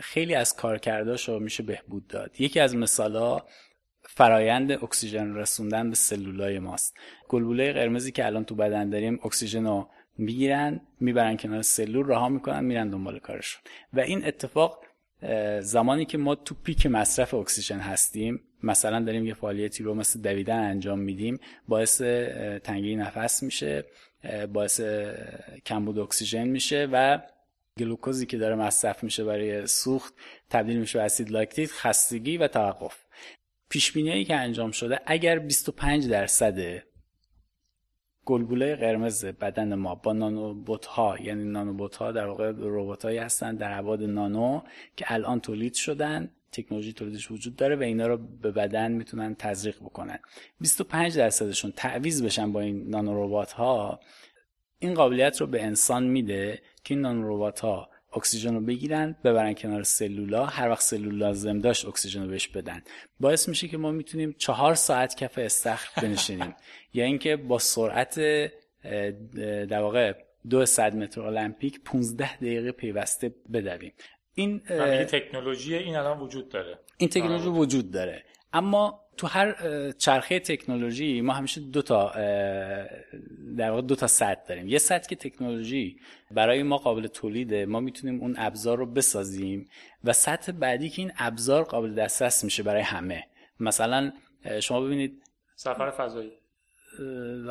[0.00, 2.40] خیلی از کارکرداش رو میشه بهبود داد.
[2.40, 3.42] یکی از مثالا
[4.08, 6.96] فرایند اکسیژن رسوندن به سلولای ماست.
[7.28, 9.88] گلبوله قرمزی که الان تو بدن داریم اکسیژن رو
[10.18, 13.62] می‌گیرن می‌برن کنار سلول رها می‌کنن میرن دنبال کارشون.
[13.92, 14.84] و این اتفاق
[15.60, 20.58] زمانی که ما تو پیک مصرف اکسیژن هستیم مثلا داریم یه فعالیتی رو مثل دویدن
[20.58, 21.38] انجام میدیم
[21.68, 22.02] باعث
[22.64, 23.84] تنگی نفس میشه
[24.52, 24.80] باعث
[25.66, 27.18] کمبود اکسیژن میشه و
[27.78, 30.14] گلوکوزی که داره مصرف میشه برای سوخت
[30.50, 33.05] تبدیل میشه به اسید لاکتیک خستگی و توقف.
[33.68, 36.82] پیش که انجام شده اگر 25 درصد
[38.24, 43.56] گلبوله قرمز بدن ما با نانوبوت ها یعنی نانوبوت ها در واقع ربات هایی هستن
[43.56, 44.60] در ابعاد نانو
[44.96, 49.76] که الان تولید شدن تکنولوژی تولیدش وجود داره و اینا رو به بدن می‌تونن تزریق
[49.76, 50.18] بکنن.
[50.60, 54.00] 25 درصدشون تعویض بشن با این نانو ربات ها
[54.78, 59.54] این قابلیت رو به انسان میده که این نانو ربات ها اکسیژن رو بگیرن ببرن
[59.54, 60.46] کنار سلولا.
[60.46, 62.82] هر وقت سلول لازم داشت اکسیژن رو بهش بدن.
[63.20, 66.54] باعث میشه که ما می‌تونیم چهار ساعت کف استخر بنشینیم.
[66.94, 68.20] یا اینکه با سرعت
[69.68, 70.12] در واقع
[70.50, 73.92] دو صد متر المپیک 15 دقیقه پیوسته بدویم.
[74.34, 74.60] این
[75.04, 76.78] تکنولوژی این الان وجود داره.
[76.96, 78.24] این تکنولوژی وجود داره.
[78.52, 79.56] اما تو هر
[79.92, 82.12] چرخه تکنولوژی ما همیشه دو تا
[83.56, 84.68] در واقع دو تا سطح داریم.
[84.68, 86.00] یه سطح که تکنولوژی
[86.30, 89.68] برای ما قابل تولیده ما می‌تونیم اون ابزار رو بسازیم
[90.04, 93.24] و سطح بعدی که این ابزار قابل دسترس میشه برای همه.
[93.60, 94.12] مثلا
[94.60, 95.22] شما ببینید
[95.56, 96.32] سفر فضایی.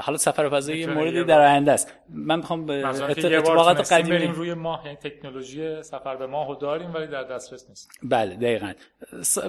[0.02, 1.94] حالا سفر فضایی موردی در آینده است.
[2.10, 7.08] من می‌خوام به اتفاقات قدیمی بریم روی ماه یعنی تکنولوژی سفر به ماهو داریم ولی
[7.08, 7.90] در دسترس نیست.
[8.04, 8.74] بله دقیقاً.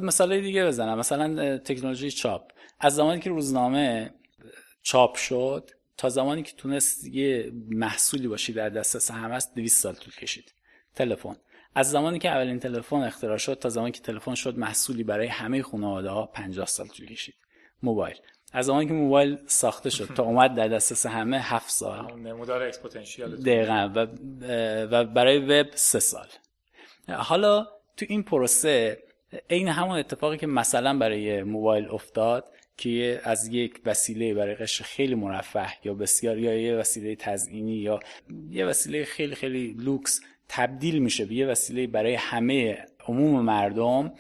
[0.03, 0.99] مثال دیگه بزنم.
[0.99, 2.53] مثلا تکنولوژی چاپ.
[2.81, 4.11] از زمانی که روزنامه
[4.83, 9.95] چاپ شد تا زمانی که تونست یه محصولی باشه در دسترس همه است 200 سال
[9.95, 10.55] طول کشید.
[10.95, 11.37] تلفن.
[11.75, 15.63] از زمانی که اولین تلفن اختراع شد تا زمانی که تلفن شد محصولی برای همه
[15.63, 17.35] خانواده ها 50 سال طول کشید.
[17.83, 18.17] موبایل.
[18.53, 20.15] از زمانی که موبایل ساخته شد.
[20.15, 22.13] تا اومد در دسترس همه هفت سال.
[22.13, 23.93] نمودار exponential دقیقا.
[23.95, 24.07] و,
[24.91, 26.27] و برای وب سه سال.
[27.09, 28.99] حالا تو این پروسه
[29.51, 32.45] عین همون اتفاقی که مثلا برای موبایل افتاد
[32.77, 38.01] که از یک وسیله برای قشر خیلی مرفه یا بسیار یا یه وسیله تزئینی یا
[38.51, 44.13] یه وسیله خیلی خیلی لوکس تبدیل میشه به یه وسیله برای همه عموم مردم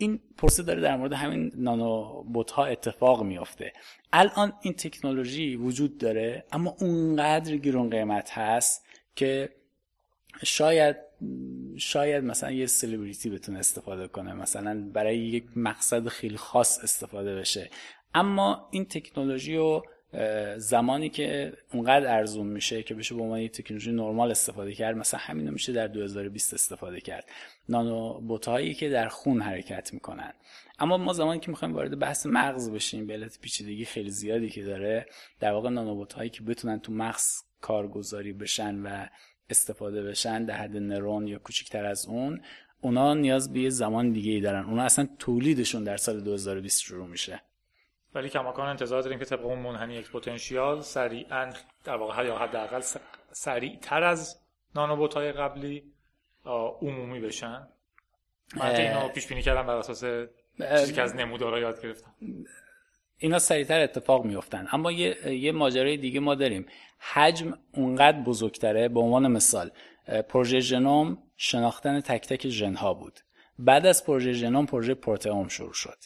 [0.00, 3.72] این پروسه داره در مورد همین نانو بوت ها اتفاق میافته.
[4.12, 9.48] الان این تکنولوژی وجود داره اما اونقدر گرون قیمت هست که
[10.44, 10.96] شاید
[11.76, 17.70] شاید مثلا یه سلبریتی بتونه استفاده کنه مثلا برای یک مقصد خیلی خاص استفاده بشه.
[18.14, 19.82] اما این تکنولوژی رو
[20.56, 25.20] زمانی که اونقدر ارزون میشه که بشه به عنوان یک تکنولوژی نرمال استفاده کرد مثلا
[25.20, 27.24] همین میشه در 2020 استفاده کرد.
[27.68, 30.32] نانو بوتهایی که در خون حرکت می‌کنن.
[30.78, 34.62] اما ما زمانی که می‌خوایم وارد بحث مغز بشیم به علت پیچیدگی خیلی زیادی که
[34.62, 35.06] داره
[35.40, 39.06] در واقع نانو هایی که بتونن تو مغز کارگذاری بشن و
[39.50, 42.40] استفاده بشن در حد نرون یا کوچکتر از اون
[42.80, 44.64] اونا نیاز به یه زمان دیگه ای دارن.
[44.64, 47.42] اونا اصلا تولیدشون در سال 2020 شروع میشه.
[48.14, 51.52] ولی کماکان انتظار داریم که طبق اون منحنی exponential سریعا
[51.84, 52.82] در واقع یا حداقل
[53.32, 54.40] سریعتر از
[54.74, 55.84] nanobot های قبلی
[56.82, 57.68] عمومی بشن.
[58.56, 60.04] من اینو پیش بینی کردم بر اساس
[60.80, 62.14] چیزی که از نمودارا یاد گرفتم.
[63.18, 66.66] اینا سریعتر اتفاق میفتن اما یه, یه ماجرای دیگه ما داریم.
[66.98, 69.70] حجم اونقدر بزرگتره به عنوان مثال
[70.28, 73.20] پروژه ژنوم شناختن تک تک ژن ها بود.
[73.58, 75.98] بعد از پروژه ژنوم پروژه پروتئوم شروع شد.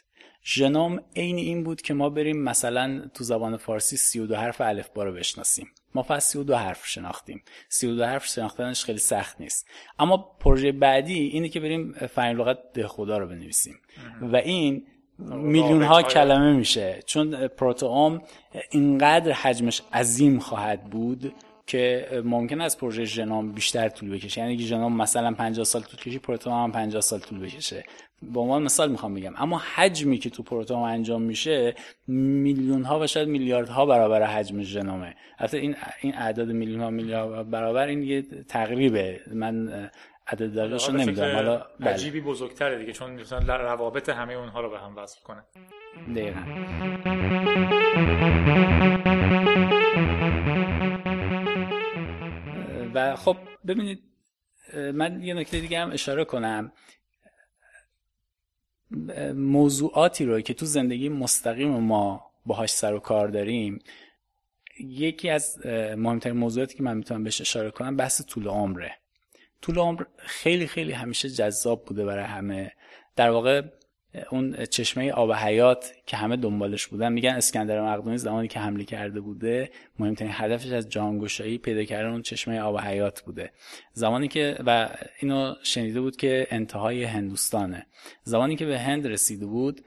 [0.44, 5.12] ژنوم عین این بود که ما بریم مثلا تو زبان فارسی 32 حرف الفبا رو
[5.12, 5.68] بشناسیم.
[5.94, 7.42] ما فقط 32 حرف شناختیم.
[7.68, 9.68] 32 حرف شناختنش خیلی سخت نیست.
[9.98, 13.74] اما پروژه بعدی اینه که بریم فرین لغت ده خدا رو بنویسیم.
[14.20, 14.87] و این
[15.18, 17.00] میلیون ها کلمه میشه.
[17.07, 18.22] چون پروتئوم
[18.70, 21.35] اینقدر حجمش عظیم خواهد بود
[21.66, 24.40] که ممکن است پروژه ژنوم بیشتر طول بکشه.
[24.40, 27.85] یعنی اگه ژنوم مثلا 50 سال طول کشی پروتئوم هم 50 سال طول بکشه.
[28.22, 29.32] به عنوان مثال می‌خوام بگم.
[29.37, 31.74] اما حجمی که تو پروتئوم انجام میشه
[32.06, 35.14] میلیون ها و شاید میلیارد ها برابر حجم ژنومه.
[35.38, 39.20] البته این این اعداد میلیون ها میلیارد برابر این یه تقریبه.
[39.32, 39.90] من
[40.26, 41.35] عدد دقیقش رو نمی‌دونم.
[41.35, 41.90] حالا بله.
[41.90, 45.42] عجیبی بزرگتره دیگه چون مثلا روابط همه اونها رو به هم وصل کنه.
[46.16, 46.40] دقیقا.
[52.94, 54.02] و خب ببینید
[54.94, 56.72] من یه نکته دیگه هم اشاره کنم.
[59.35, 63.78] موضوعاتی رو که تو زندگی مستقیم ما باهاش سر و کار داریم
[64.81, 68.96] یکی از مهمترین موضوعاتی که من می‌تونم بهش اشاره کنم بحث طول عمره.
[69.62, 72.72] طول عمر خیلی خیلی همیشه جذاب بوده برای همه.
[73.16, 73.62] در واقع
[74.31, 79.21] اون چشمه آب حیات که همه دنبالش بودن میگن اسکندر مقدونی زمانی که حمله کرده
[79.21, 83.52] بوده مهمترین هدفش از جانگشایی پیدا کردن اون چشمه آب حیات بوده.
[83.92, 84.88] زمانی که و
[85.21, 87.87] اینو شنیده بود که انتهای هندوستانه.
[88.23, 89.81] زمانی که به هند رسیده بود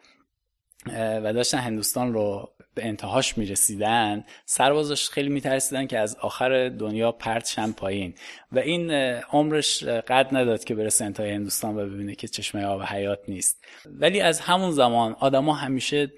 [0.95, 7.47] و داشتن هندوستان رو به انتهاش می‌رسیدن سربازاش خیلی میترسیدن که از آخر دنیا پرت
[7.47, 8.13] شن پایین.
[8.51, 13.19] و این عمرش قد نداد که برسه انتهای هندوستان و ببینه که چشمه آب حیات
[13.27, 13.65] نیست.
[13.85, 16.11] ولی از همون زمان آدما همیشه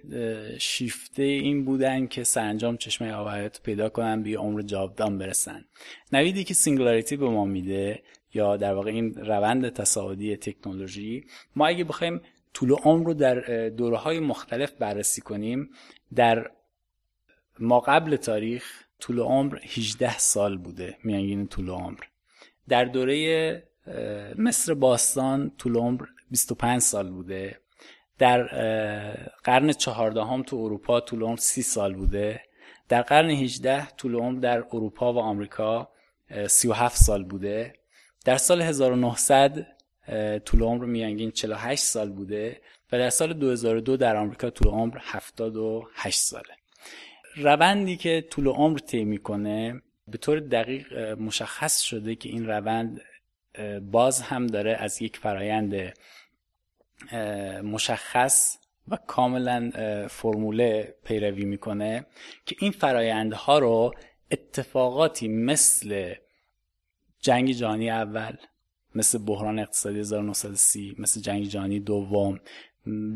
[0.60, 5.66] شیفته این بودن که سرانجام چشمه آب حیات پیدا کنن به عمر جاودان برسن.
[6.12, 8.03] نویدی که singularity به ما میده
[8.34, 12.22] یا در واقع این روند تصاعدی تکنولوژی ما اگه بخوایم
[12.53, 15.70] طول عمر رو در دوره های مختلف بررسی کنیم
[16.16, 16.51] در
[17.60, 21.99] ما قبل تاریخ طول عمر 18 سال بوده میانگین طول عمر.
[22.68, 23.64] در دوره
[24.38, 26.01] مصر باستان طول عمر
[26.32, 27.60] 25 سال بوده.
[28.18, 28.43] در
[29.43, 32.41] قرن چهاردهم تو اروپا طول عمر 30 سال بوده.
[32.89, 35.89] در قرن 18 طول عمر در اروپا و آمریکا
[36.47, 37.74] 37 سال بوده.
[38.26, 39.68] در سال 1900
[40.45, 46.20] طول عمر میانگین 48 سال بوده و در سال 2002 در آمریکا طول عمر 78
[46.20, 46.55] ساله.
[47.36, 53.01] روندی که طول عمر طی می‌کنه به طور دقیق مشخص شده که این روند
[53.91, 55.93] باز هم داره از یک فرایند
[57.64, 59.72] مشخص و کاملا
[60.10, 62.05] فرموله پیروی می‌کنه
[62.45, 63.93] که این فرایندها رو
[64.32, 66.14] اتفاقاتی مثل
[67.20, 68.36] جنگ جهانی اول
[68.98, 72.39] مثل بحران اقتصادی 1930 مثل جنگ جهانی دوم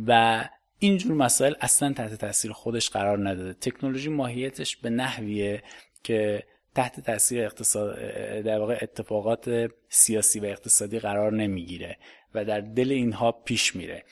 [0.08, 0.44] و
[0.80, 3.54] اینجور مسائل اصلا تحت تاثیر خودش قرار نداده.
[3.54, 5.64] تکنولوژی ماهیتش به نحویه
[6.04, 6.44] که
[6.76, 7.96] تحت تاثیر اقتصاد
[8.42, 11.98] در واقع اتفاقات سیاسی و اقتصادی قرار نمی‌گیره
[12.36, 14.04] و در دل اینها پیش میره.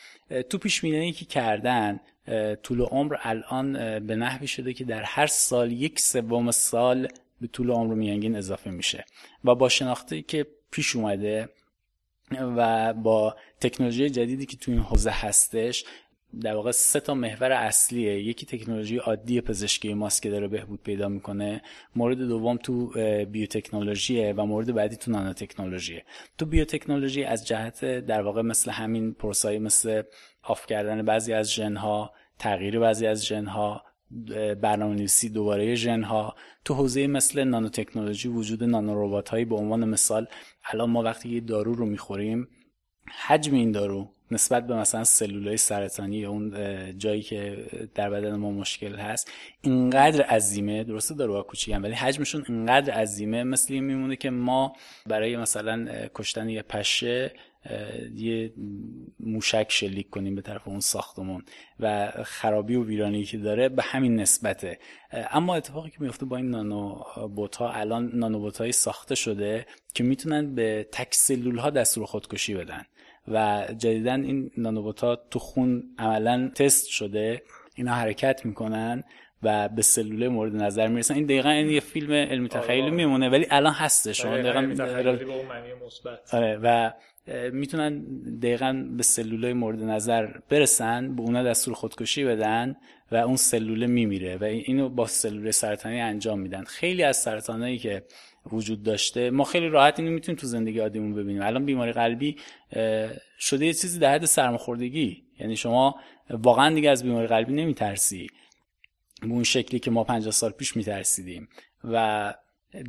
[0.49, 1.99] تو پیش که کردن
[2.63, 7.07] طول عمر الان به نحوی شده که در هر سال یک سوم سال
[7.41, 9.05] به طول عمر میانگین اضافه میشه
[9.43, 11.49] و با شناخته که پیش اومده
[12.31, 15.85] و با تکنولوژی جدیدی که تو این حوزه هستش
[16.41, 18.23] در واقع سه تا محور اصلیه.
[18.23, 21.61] یکی تکنولوژی عادی پزشکی ماست که داره بهبود پیدا می‌کنه.
[21.95, 22.91] مورد دوم تو
[23.25, 26.05] بیوتکنولوژیه و مورد بعدی تو نانو تکنولوژیه
[26.37, 30.03] تو بیوتکنولوژی از جهت در واقع مثل همین پروسایی مثل
[30.43, 33.83] آف کردن بعضی از ژنها تغییر بعضی از ژنها
[34.61, 36.35] برنامه نویسی دوباره ژن ها
[36.65, 40.27] تو حوزه مثل نانو تکنولوژی وجود نانو هایی به عنوان مثال
[40.71, 42.47] الان ما وقتی یه دارو رو می‌خوریم
[43.27, 46.53] حجم این دارو نسبت به مثلا سلولای سرطانی یا اون
[46.97, 49.31] جایی که در بدن ما مشکل هست
[49.61, 50.83] اینقدر عظیمه.
[50.83, 53.43] درسته داروها کوچیک ولی حجمشون اینقدر عظیمه.
[53.43, 57.31] مثل این میمونه که ما برای مثلا کشتن یه پشه
[58.15, 58.53] یه
[59.19, 61.43] موشک شلیک کنیم به طرف اون ساختمون
[61.79, 64.79] و خرابی و ویرانی که داره به همین نسبته.
[65.11, 67.03] اما اتفاقی که میفته با این نانو
[67.59, 72.85] ها الان نانو های ساخته شده که می‌تونن به تک سلول ها دستور خودکشی بدن
[73.27, 77.41] و جدیدا این نانوبوت ها تو خون عملا تست شده.
[77.75, 79.03] اینا حرکت می‌کنن
[79.43, 81.13] و به سلوله مورد نظر می‌رسن.
[81.13, 82.91] این دقیقا این یه فیلم علمی تخیلی.
[82.91, 84.21] میمونه ولی الان هستش.
[84.21, 84.85] شما دقیقا
[86.33, 86.91] آره و
[87.53, 88.05] می‌تونن
[88.39, 92.75] دقیقا به سلوله مورد نظر برسن به اونا دستور خودکشی بدن
[93.11, 96.63] و اون سلوله میمیره و اینو با سلوله سرطانی انجام میدن.
[96.63, 98.03] خیلی از سرطانایی که
[98.51, 101.41] وجود داشته ما خیلی راحت اینو می‌تونیم تو زندگی عادیمون ببینیم.
[101.41, 102.35] الان بیماری قلبی
[103.39, 105.23] شده یه چیزی در حد سرماخوردگی.
[105.39, 105.95] یعنی شما
[106.29, 108.27] واقعا دیگه از بیماری قلبی نمیترسی.
[109.21, 111.49] به اون شکلی که ما 50 سال پیش میترسیدیم.
[111.83, 112.33] و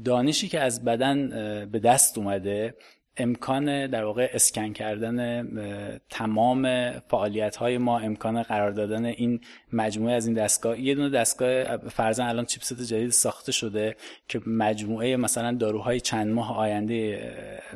[0.05, 1.29] دانشی که از بدن
[1.73, 2.75] به دست اومده
[3.23, 5.49] امکان در واقع اسکن کردن
[6.11, 9.41] تمام فعالیت های ما امکان قرار دادن این
[9.73, 10.81] مجموعه از این دستگاه.
[10.81, 13.97] یه دونه دستگاه فرزن الان چیپست جدید ساخته شده
[14.29, 17.33] که مجموعه مثلا داروهای چند ماه آینده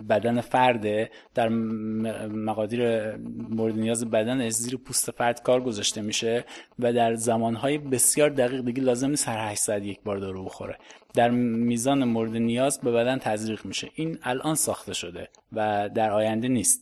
[0.08, 3.16] بدن فرده در مقادیر
[3.50, 6.44] مورد نیاز بدن زیر پوست فرد کار گذاشته میشه
[6.78, 10.78] و در زمانهای بسیار دقیق دیگه لازم نیست هر 8 ساعت یک بار دارو بخوره.
[11.14, 13.90] در میزان مورد نیاز به بدن تزریق میشه.
[13.94, 16.80] این الان ساخته شده و در آینده نیست.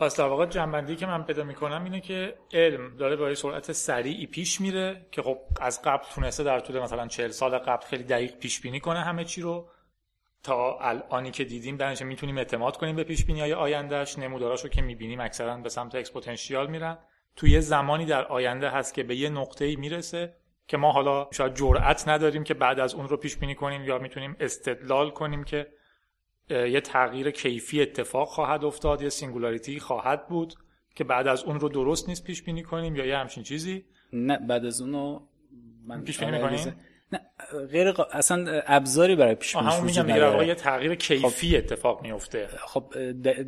[0.00, 4.26] پس در واقع جمع‌بندی که من پیدا می‌کنم اینه که علم داره با سرعت سریعی
[4.26, 8.36] پیش میره که خب از قبل تونسته در طول مثلا 40 سال قبل خیلی دقیق
[8.36, 9.68] پیش بینی کنه همه چی رو.
[10.42, 14.82] تا الانی که دیدیم درنش می‌تونیم اعتماد کنیم به پیش بینی های آیندهش نموداراشو که
[14.82, 16.98] می‌بینیم اکثرا به سمت exponential میرن.
[17.36, 20.36] توی زمانی در آینده هست که به یه نقطه‌ای می‌رسه
[20.68, 23.98] که ما حالا شاید جرأت نداریم که بعد از اون رو پیش بینی کنیم یا
[23.98, 25.66] می‌تونیم استدلال کنیم که
[26.50, 30.54] یه تغییر کیفی اتفاق خواهد افتاد یه singularity خواهد بود
[30.94, 34.38] که بعد از اون رو درست نیست پیش بینی کنیم یا یه همچین چیزی؟ نه
[34.38, 35.20] بعد از اونو
[35.86, 36.76] من پیش بینی آره، می‌کنیم؟
[37.12, 37.20] نه
[37.66, 41.56] غیر اصلا ابزاری برای پیش بینی همون میگم یه تغییر کیفی خب...
[41.56, 42.94] اتفاق میفته خب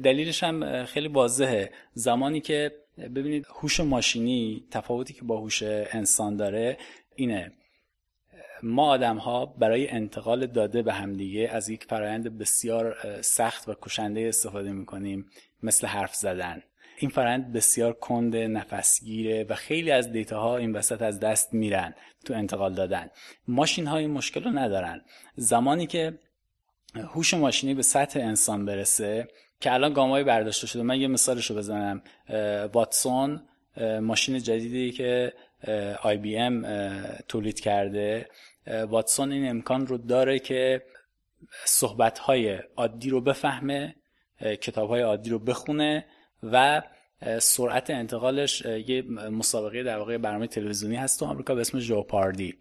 [0.02, 1.70] دلیلش هم خیلی واضحه.
[1.92, 6.78] زمانی که ببینید هوش ماشینی تفاوتی که با هوش انسان داره
[7.16, 7.52] اینه.
[8.62, 14.20] ما آدم ها برای انتقال داده به همدیگه از یک فرایند بسیار سخت و کشنده
[14.28, 15.26] استفاده می‌کنیم
[15.62, 16.62] مثل حرف زدن.
[16.98, 21.94] این فرایند بسیار کند نفسگیره و خیلی از دیتا ها این وسط از دست میرن
[22.24, 23.10] تو انتقال دادن.
[23.48, 25.04] ماشین ها این مشکل رو ندارن.
[25.36, 26.18] زمانی که
[26.94, 29.28] هوش ماشینی به سطح انسان برسه
[29.60, 32.02] که الان گامای برداشته شده من یه مثالش رو بزنم
[32.72, 33.42] واتسون
[34.00, 35.32] ماشین جدیدی که
[36.02, 36.66] آی بی ام
[37.28, 38.28] تولید کرده.
[38.66, 40.82] واتسون این امکان رو داره که
[41.64, 43.94] صحبت های عادی رو بفهمه
[44.40, 46.04] کتاب های عادی رو بخونه
[46.42, 46.82] و
[47.38, 52.54] سرعت انتقالش یه مسابقه در واقع برنامه تلویزیونی هست تو آمریکا به اسم جوپاردی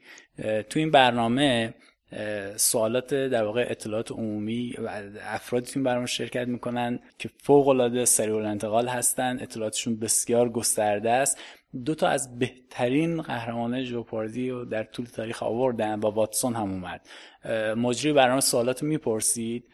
[0.70, 1.74] تو این برنامه
[2.56, 8.36] سوالات در واقع اطلاعات عمومی و افرادی تو برنامه شرکت می‌کنن که فوق العاده سریع
[8.36, 11.38] انتقال هستن اطلاعاتشون بسیار گسترده است.
[11.86, 17.08] دو تا از بهترین قهرمانای جوپاردی رو در طول تاریخ آوردن و واتسون هم اومد.
[17.78, 19.68] مجری برنامه سوالات می‌پرسید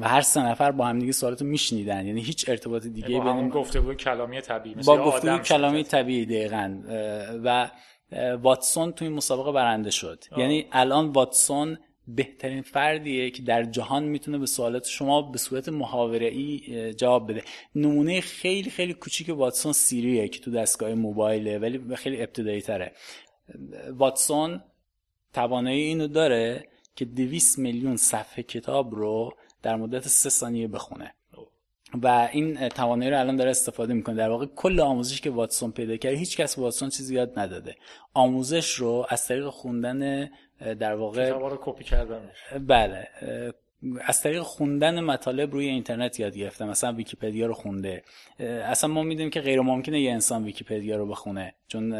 [0.00, 2.06] و هر سه نفر با هم دیگه سوالاتو میشنیدن.
[2.06, 6.78] یعنی هیچ ارتباط دیگه با همون گفتگو کلامی طبیعی با گفتگو کلامی طبیعی دقیقا.
[7.44, 7.70] و
[8.36, 10.24] واتسون توی مسابقه برنده شد.
[10.32, 10.40] آه.
[10.40, 16.26] یعنی الان واتسون بهترین فردیه که در جهان می‌تونه به سوالات شما به صورت محاوره
[16.26, 17.42] ای جواب بده.
[17.74, 22.92] نمونه خیلی خیلی کوچیک واتسون سیریه که تو دستگاه موبایله ولی خیلی ابتدایی تره
[23.90, 24.62] واتسون
[25.32, 31.14] توانایی اینو داره که 200 میلیون صفحه کتاب رو در مدت سه ثانیه بخونه.
[32.02, 34.16] و این توانایی رو الان داره استفاده می‌کنه.
[34.16, 37.76] در واقع کل آموزش که واتسون پیدا کرد هیچ کس واتسون چیزی یاد نداده.
[38.14, 40.30] آموزش رو از طریق خوندن
[40.60, 42.30] در واقع رو کپی کردن
[42.68, 43.08] بله
[44.00, 48.02] از طریق خوندن مطالب روی اینترنت یاد گرفته مثلا ویکیپدیا رو خونده.
[48.40, 51.90] اصلا ما می‌دونیم که غیر ممکنه یه انسان ویکیپدیا رو بخونه چون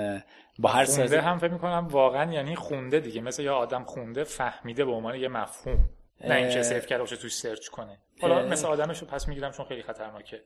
[0.58, 3.20] با هر خونده هم فکر می‌کنم واقعا یعنی خونده دیگه.
[3.20, 5.90] مثل یه آدم خونده فهمیده به عنوان یه مفهوم.
[6.24, 7.98] نه اینکه سیف کرده باشه توش سرچ کنه.
[8.20, 10.40] حالا مثل آدمشو پس می‌گیرم چون خیلی خطرناکه.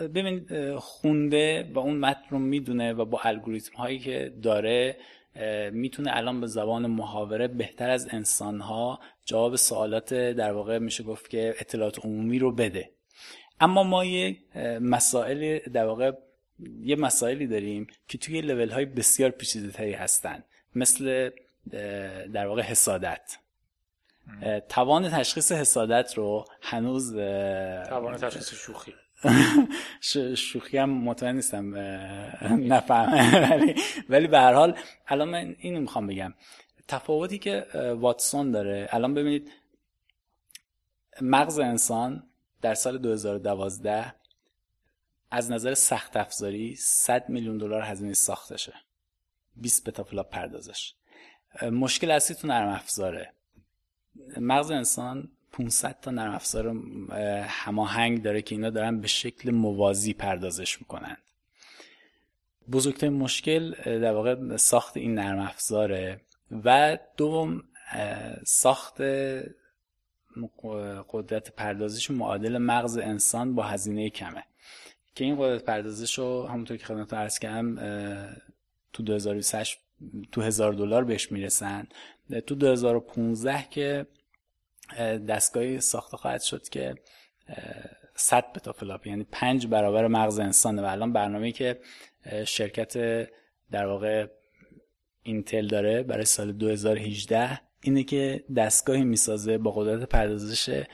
[0.00, 0.46] ببین
[0.78, 4.96] خونده و اون متن رو می‌دونه و با الگوریتم هایی که داره
[5.72, 11.30] می‌تونه الان به زبان محاوره بهتر از انسان ها جواب سوالات در واقع میشه گفت
[11.30, 12.90] که اطلاعات عمومی رو بده.
[13.60, 14.36] اما ما یه
[14.80, 16.12] مسائل در واقع
[16.82, 20.44] یه مسائلی داریم که توی لول های بسیار پیچیده تری هستن.
[20.74, 21.30] مثل
[22.32, 23.38] در واقع حسادت.
[24.68, 27.12] توان تشخیص حسادت رو هنوز
[27.88, 28.94] توان تشخیص شوخی.
[30.36, 31.76] شوخی هم مطمئن نیستم
[32.72, 33.74] نفهم ولی
[34.08, 36.34] ولی به هر حال الان من اینو می‌خوام بگم.
[36.88, 37.66] تفاوتی که
[37.98, 39.50] واتسون داره الان ببینید
[41.20, 42.22] مغز انسان
[42.62, 44.14] در سال 2012
[45.30, 48.74] از نظر سخت افزاری 100 میلیون دلار هزینه ساختشه
[49.56, 50.94] 20 پتافلوپ پردازش.
[51.62, 53.32] مشکل اصلی تو نرم افزاره.
[54.36, 56.68] مغز انسان 500 تا نرم افزار
[57.48, 61.18] هماهنگ داره که اینا دارن به شکل موازی پردازش می‌کنند
[62.72, 66.20] بزرگترین مشکل در واقع ساخت این نرم افزاره
[66.64, 67.62] و دوم
[68.44, 69.02] ساخت
[71.08, 74.44] قدرت پردازش معادل مغز انسان با هزینه کمه.
[75.14, 77.76] که این قدرت پردازش رو همونطور که خدمتتون عرض کردم
[78.92, 79.78] تو 2028
[80.32, 81.86] تو هزار دلار بهش می‌رسن.
[82.46, 84.06] تو 2015 که
[85.28, 86.94] دستگاهی ساخته خواهد شد که
[88.14, 90.82] 100 پتافلاپ یعنی پنج برابر مغز انسانه.
[90.82, 91.80] و الان برنامه که
[92.46, 92.96] شرکت
[93.70, 94.26] در واقع
[95.22, 100.84] اینتل داره برای سال 2018 اینه که دستگاهی می‌سازه با قدرت پردازش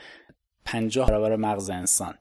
[0.65, 2.17] 50 برابر مغز انسان.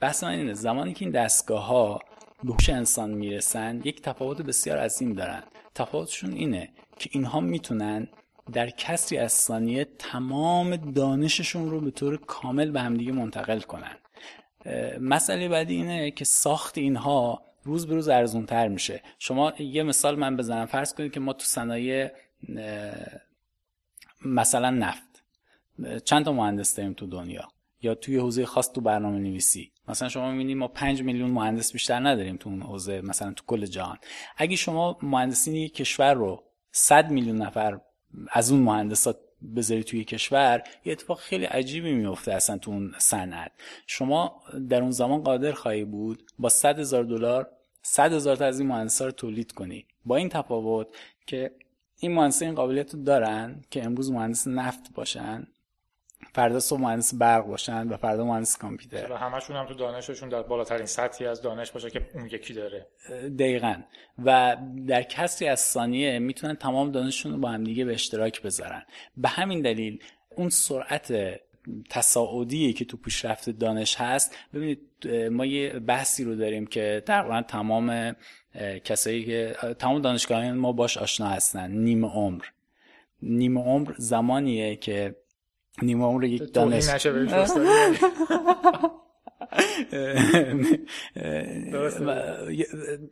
[0.00, 2.00] بحث من اینه زمانی که این دستگاه ها
[2.44, 5.42] به انسان می‌رسن یک تفاوت بسیار عظیم دارن.
[5.74, 8.08] تفاوتشون اینه که اینها می‌تونن
[8.52, 13.96] در کسری از ثانیه تمام دانششون رو به طور کامل به همدیگه منتقل کنن.
[15.00, 19.02] مسئله بعدی اینه که ساخت اینها روز به روز ارزون تر میشه.
[19.18, 20.66] شما یه مثال من بزنم.
[20.66, 22.10] فرض کنید که ما تو صنایع
[24.24, 25.22] مثلا نفت.
[26.04, 27.48] چند تا مهندس داریم تو دنیا؟
[27.82, 32.08] یا توی حوزه خاص تو برنامه نویسی مثلا شما می‌بینید ما 5 میلیون مهندس بیشتر
[32.08, 33.98] نداریم تو اون حوزه مثلا تو کل جهان.
[34.36, 37.80] اگه شما مهندسین یک کشور رو 100 میلیون نفر
[38.30, 39.18] از اون مهندسات
[39.56, 43.52] بذاری توی کشور یه اتفاق خیلی عجیبی میفته اصلا تو اون صنعت.
[43.86, 47.50] شما در اون زمان قادر خواهی بود با 100 هزار دلار
[47.82, 49.86] 100 هزار تا از این مهندسا رو تولید کنی.
[50.04, 50.86] با این تفاوت
[51.26, 51.50] که
[51.98, 55.46] این مهندسا این قابلیت رو دارن که امروز مهندس نفت باشن
[56.34, 59.12] فردا صبح مهندس برق باشن و فردا مهندس کامپیوتر.
[59.12, 62.86] و همشون هم تو دانششون در بالاترین سطحی از دانش باشه که اون یکی داره.
[63.38, 63.74] دقیقا.
[64.24, 64.56] و
[64.86, 68.82] در کسری از ثانیه می‌تونن تمام دانششون رو با هم دیگه به اشتراک بذارن.
[69.16, 70.02] به همین دلیل
[70.36, 71.14] اون سرعت
[71.90, 74.80] تصاعدی که تو پیشرفت دانش هست ببینید
[75.30, 78.16] ما یه بحثی رو داریم که تقریبا تمام
[78.84, 81.70] کسایی که تمام دانشگاهان ما باش آشنا هستن.
[81.70, 82.44] نیم عمر.
[83.22, 85.16] نیم عمر زمانیه که
[85.82, 86.84] نیمه عمر یک دانش.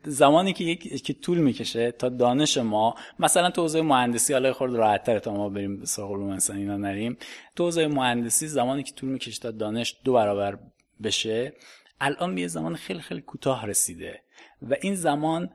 [0.05, 4.75] زمانی که یک که طول می‌کشه تا دانش ما مثلا تو حوزه مهندسی حالا خورد
[4.75, 7.17] راحت تا ما بریم سراغ علوم انسانی اینا نریم.
[7.57, 10.59] تو حوزه مهندسی زمانی که طول می‌کشه تا دانش دو برابر
[11.03, 11.53] بشه
[12.01, 14.21] الان به زمان خیلی خیلی کوتاه رسیده
[14.63, 15.51] و این زمان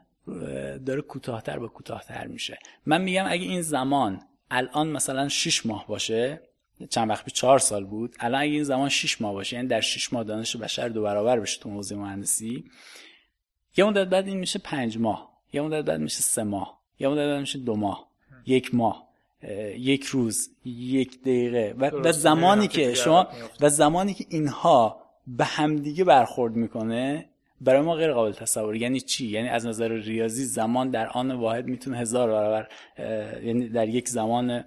[0.86, 2.60] داره کوتاهتر به کوتاهتر میشه.
[2.86, 6.42] من میگم اگه این زمان الان مثلا 6 ماه باشه
[6.90, 8.16] چند وقت پیش 4 سال بود.
[8.20, 11.40] الان اگه این زمان 6 ماه باشه یعنی در 6 ماه دانش بشر دو برابر
[11.40, 12.64] بشه تو حوزه مهندسی.
[13.78, 15.38] یه مدت بعد این میشه 5 ماه.
[15.54, 16.80] یه مدت بعد میشه 3 ماه.
[17.00, 18.08] یه مدت بعد میشه 2 ماه.
[18.46, 19.08] یک ماه.
[19.78, 20.50] یک روز.
[20.66, 21.76] یک دقیقه.
[21.80, 23.28] و, و زمانی که شما
[23.62, 27.30] و زمانی که اینها به همدیگه برخورد می‌کنه
[27.62, 28.76] برای ما غیر قابل تصور.
[28.76, 32.68] یعنی چی؟ یعنی از نظر ریاضی زمان در آن واحد می‌تونه هزار برابر
[33.44, 34.64] یعنی در یک زمان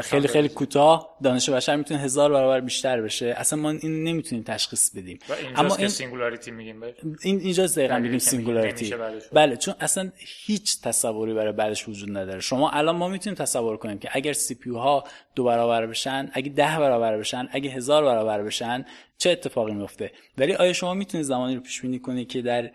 [0.00, 1.16] خیلی خیلی کوتاه.
[1.22, 3.34] دانش بشر می‌تونه هزار برابر بیشتر بشه.
[3.36, 5.18] اصلا ما این نمی‌تونیم تشخیص بدیم.
[5.56, 6.82] اما این singularity میگیم
[7.22, 8.94] این اینجا دقیقاً میگیم singularity.
[9.32, 12.40] بله چون اصلا هیچ تصوری برای بعدش وجود نداره.
[12.40, 16.78] شما الان ما می‌تونیم تصور کنیم که اگر CPU ها دو برابر بشن اگه ده
[16.78, 18.84] برابر بشن اگه هزار برابر بشن
[19.18, 22.70] چه اتفاقی میفته ولی آیا شما می‌تونید زمانی رو پیش بینی کنید که در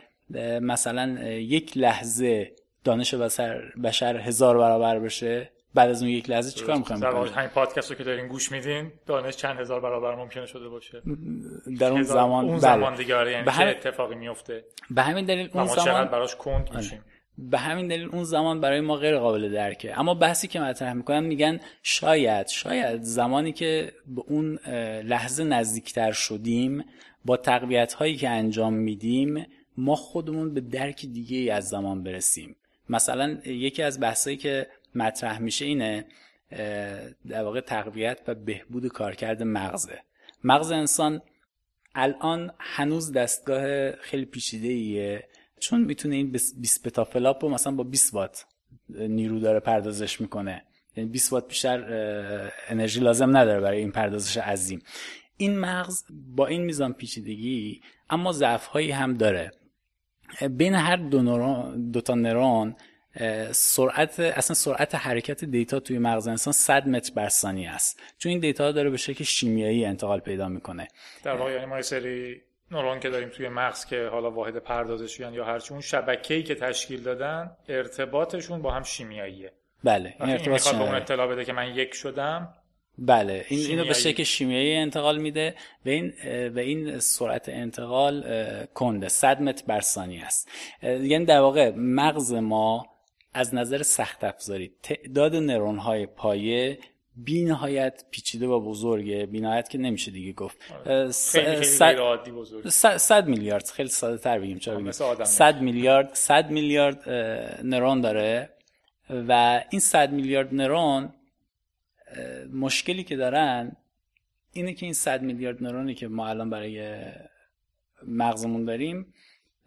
[0.59, 2.51] مثلا یک لحظه
[2.83, 7.49] دانش بشر, بشر هزار برابر بشه؟ بعد از اون یک لحظه چیکار می‌خوایم بکنیم؟ همین
[7.49, 11.01] پادکست رو که دارین گوش میدین دانش چند هزار برابر ممکنه شده باشه.
[11.79, 12.59] در اون زمان اون بله.
[12.59, 16.69] زمان دیگه آره، یعنی به چه اتفاقی میفته به همین دلیل اون زمان براش کند
[16.69, 16.77] آره.
[16.77, 17.01] میشیم؟
[17.37, 19.99] به همین دلیل اون زمان برای ما غیر قابل درکه.
[19.99, 24.59] اما بحثی که مطرح می‌کنن میگن شاید شاید زمانی که به اون
[25.03, 26.85] لحظه نزدیکتر شدیم
[27.25, 29.45] با تقویت هایی که انجام میدیم
[29.77, 32.55] ما خودمون به درک دیگه ای از زمان برسیم.
[32.89, 36.05] مثلا یکی از بحثایی که مطرح میشه اینه
[37.27, 39.99] در واقع تقویت و بهبود کارکرد مغزه
[40.43, 41.21] مغز انسان
[41.95, 45.27] الان هنوز دستگاه خیلی پیچیده ایه
[45.59, 48.45] چون می‌تونه این 20 پتافلاپ رو مثلا با 20 وات
[48.89, 50.65] نیرو داره پردازش می‌کنه.
[50.95, 51.83] یعنی 20 وات بیشتر
[52.69, 54.81] انرژی لازم نداره برای این پردازش عظیم.
[55.37, 56.03] این مغز
[56.35, 59.51] با این میزان پیچیدگی اما ضعف هایی هم داره.
[60.49, 62.75] بین هر دو, نورون، دو تا نرون
[63.51, 67.99] سرعت اصلا سرعت حرکت دیتا توی مغز انسان 100 متر بر ثانیه است.
[68.17, 70.87] چون این دیتا داره به شکل شیمیایی انتقال پیدا می‌کنه.
[71.23, 72.41] در واقع یعنی ما سری
[72.71, 77.03] نورون که داریم توی مغز که حالا واحد پردازشیان یا هرچی اون شبکه‌ای که تشکیل
[77.03, 79.51] دادن ارتباطشون با هم شیمیاییه.
[79.83, 82.53] بله این ارتباط به اون اطلاع بده که من یک شدم.
[82.97, 85.55] بله این اینو به شکل شیمیایی انتقال میده
[85.85, 86.13] و این
[86.55, 88.23] و این سرعت انتقال
[88.65, 90.49] کنده 100 متر بر ثانیه است.
[90.83, 92.87] یعنی در واقع مغز ما
[93.33, 96.79] از نظر سخت افزاری تعداد نرون های پایه
[97.15, 99.25] بی نهایت پیچیده و بزرگه.
[99.25, 100.57] بی نهایت که نمیشه دیگه گفت.
[100.85, 101.11] آره.
[101.11, 101.63] خیلی خیلی
[102.97, 103.69] صد میلیارد.
[103.69, 104.91] خیلی ساده تر بگیم چرا بگیم؟
[105.23, 107.09] صد میلیارد صد میلیارد
[107.63, 108.49] نرون داره
[109.09, 111.13] و این صد میلیارد نرون
[112.53, 113.75] مشکلی که دارن
[114.53, 117.01] اینه که این صد میلیارد نرونی که ما الان برای
[118.07, 119.13] مغزمون داریم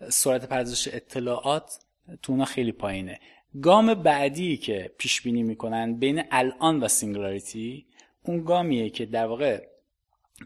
[0.08, 1.78] سرعت پردازش اطلاعات
[2.22, 3.20] تو خیلی پایینه.
[3.62, 7.86] گام بعدی که پیش بینی می‌کنن بین الان و singularity
[8.22, 9.66] اون گامیه که در واقع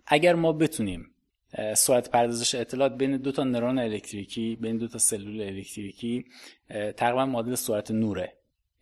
[0.07, 1.11] اگر ما بتونیم
[1.77, 6.25] سرعت پردازش اطلاعات بین دو تا نرون الکتریکی بین دو تا سلول الکتریکی
[6.97, 8.33] تقریبا معادل سرعت نوره.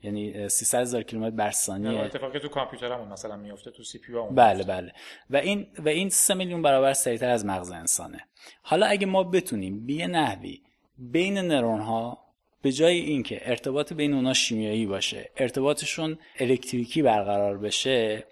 [0.02, 2.00] یعنی 300 هزار کیلومتر بر ثانیه.
[2.00, 4.92] اتفاقی تو کامپیوترمون مثلا میفته تو سی پی بله بله.
[5.30, 8.24] و این و این 3 میلیون برابر سریعتر از مغز انسانه.
[8.62, 10.62] حالا اگه ما بتونیم به نحوی
[10.98, 12.25] بین نرون ها
[12.62, 18.26] به جای اینکه ارتباط بین اونا شیمیایی باشه ارتباطشون الکتریکی برقرار بشه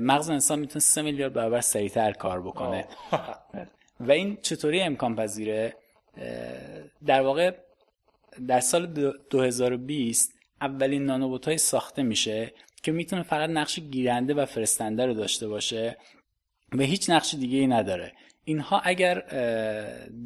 [0.00, 2.86] مغز انسان می‌تونه 3 میلیارد برابر سریعتر کار بکنه.
[4.00, 5.76] و این چطوری امکان پذیره؟
[7.06, 7.54] در واقع
[8.48, 8.86] در سال
[9.30, 12.52] 2020 اولین نانوبوت های ساخته میشه
[12.82, 15.96] که می‌تونه فقط نقش گیرنده و فرستنده رو داشته باشه
[16.72, 18.12] و هیچ نقش دیگه ای نداره.
[18.44, 19.18] اینها اگر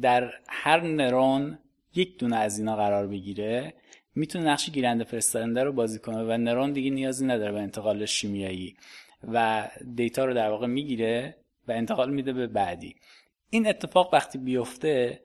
[0.01, 1.59] در هر نرون
[1.95, 3.73] یک دونه از اینا قرار بگیره
[4.15, 8.75] می‌تونه نقش گیرنده فرستنده رو بازی کنه و نرون دیگه نیازی نداره به انتقال شیمیایی
[9.33, 11.37] و دیتا رو در واقع می‌گیره
[11.67, 12.95] و انتقال میده به بعدی.
[13.49, 15.21] این اتفاق وقتی بیفته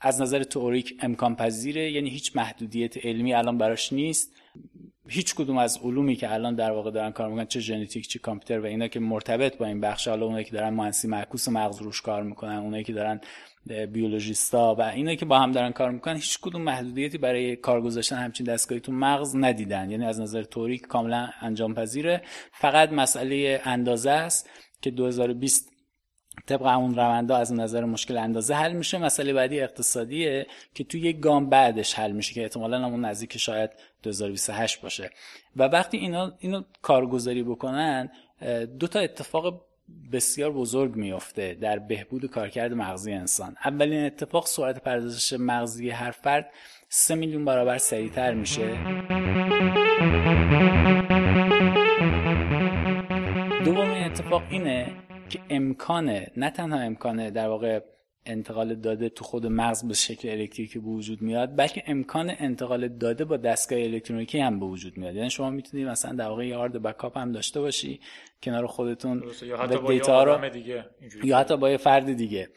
[0.00, 4.32] از نظر تئوریک امکان پذیره یعنی هیچ محدودیت علمی الان براش نیست.
[5.08, 8.60] هیچ کدوم از علومی که الان در واقع دارن کار می‌کنن چه ژنتیک چه کامپیوتر
[8.60, 12.00] و اینا که مرتبط با این بخش حالا اونایی که دارن مهندسی معکوس مغز روش
[12.00, 13.20] کار می‌کنن اونایی که دارن
[13.92, 18.16] بیولوژیستا و اینایی که با هم دارن کار می‌کنن هیچ کدوم محدودیتی برای کار گذاشتن
[18.16, 19.90] همچین دستگاهی تو مغز ندیدن.
[19.90, 24.50] یعنی از نظر توریک کاملا انجام پذیره فقط مسئله اندازه است
[24.82, 25.77] که 2020
[26.46, 28.98] طبق همون روندا از نظر مشکل اندازه حل میشه.
[28.98, 33.70] مسئله بعدی اقتصادیه که توی یک گام بعدش حل میشه که احتمالا همون نزدیک شاید
[34.02, 35.10] 2028 باشه.
[35.56, 38.10] و وقتی اینا اینو کارگزاری بکنن
[38.78, 39.64] دو تا اتفاق
[40.12, 43.56] بسیار بزرگ میفته در بهبود کارکرد مغزی انسان.
[43.64, 46.50] اولین اتفاق سرعت پردازش مغزی هر فرد
[46.88, 48.68] سه میلیون برابر سریعتر میشه.
[53.64, 54.86] دومین اتفاق اینه
[55.28, 57.80] که امکانه نه تنها امکانه در واقع
[58.26, 63.24] انتقال داده تو خود مغز به شکل الکتریکی به وجود میاد بلکه امکان انتقال داده
[63.24, 65.14] با دستگاه الکترونیکی هم به وجود میاد.
[65.14, 68.00] یعنی شما می‌تونید مثلا در واقع یه هارد بکاپ هم داشته باشی
[68.42, 70.84] کنار خودتون یا حتی با دیتا دیگه
[71.24, 72.48] یا حتی با یه فرد دیگه.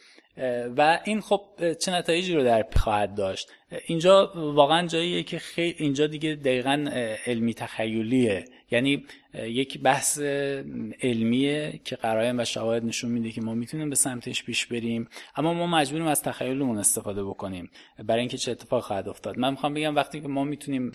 [0.77, 1.41] و این خب
[1.79, 3.49] چه نتایجی رو در خواهد داشت؟
[3.87, 6.89] اینجا واقعا جاییه که خیلی اینجا دیگه دقیقا
[7.25, 8.45] علمی تخیلیه.
[8.71, 10.19] یعنی یک بحث
[11.01, 15.07] علمیه که قرایم و شواهد نشون میده که ما می‌تونیم به سمتش پیش بریم.
[15.35, 17.71] اما ما مجبوریم از تخیلمون استفاده بکنیم
[18.03, 19.37] برای اینکه چه اتفاق خواهد افتاد.
[19.37, 20.91] من می‌خوام بگم وقتی که ما می‌تونیم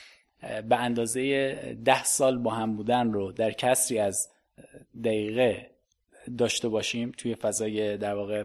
[0.68, 1.52] به اندازه
[1.84, 4.28] ده سال با هم بودن رو در کسری از
[5.04, 5.70] دقیقه
[6.38, 8.44] داشته باشیم توی فضای در واقع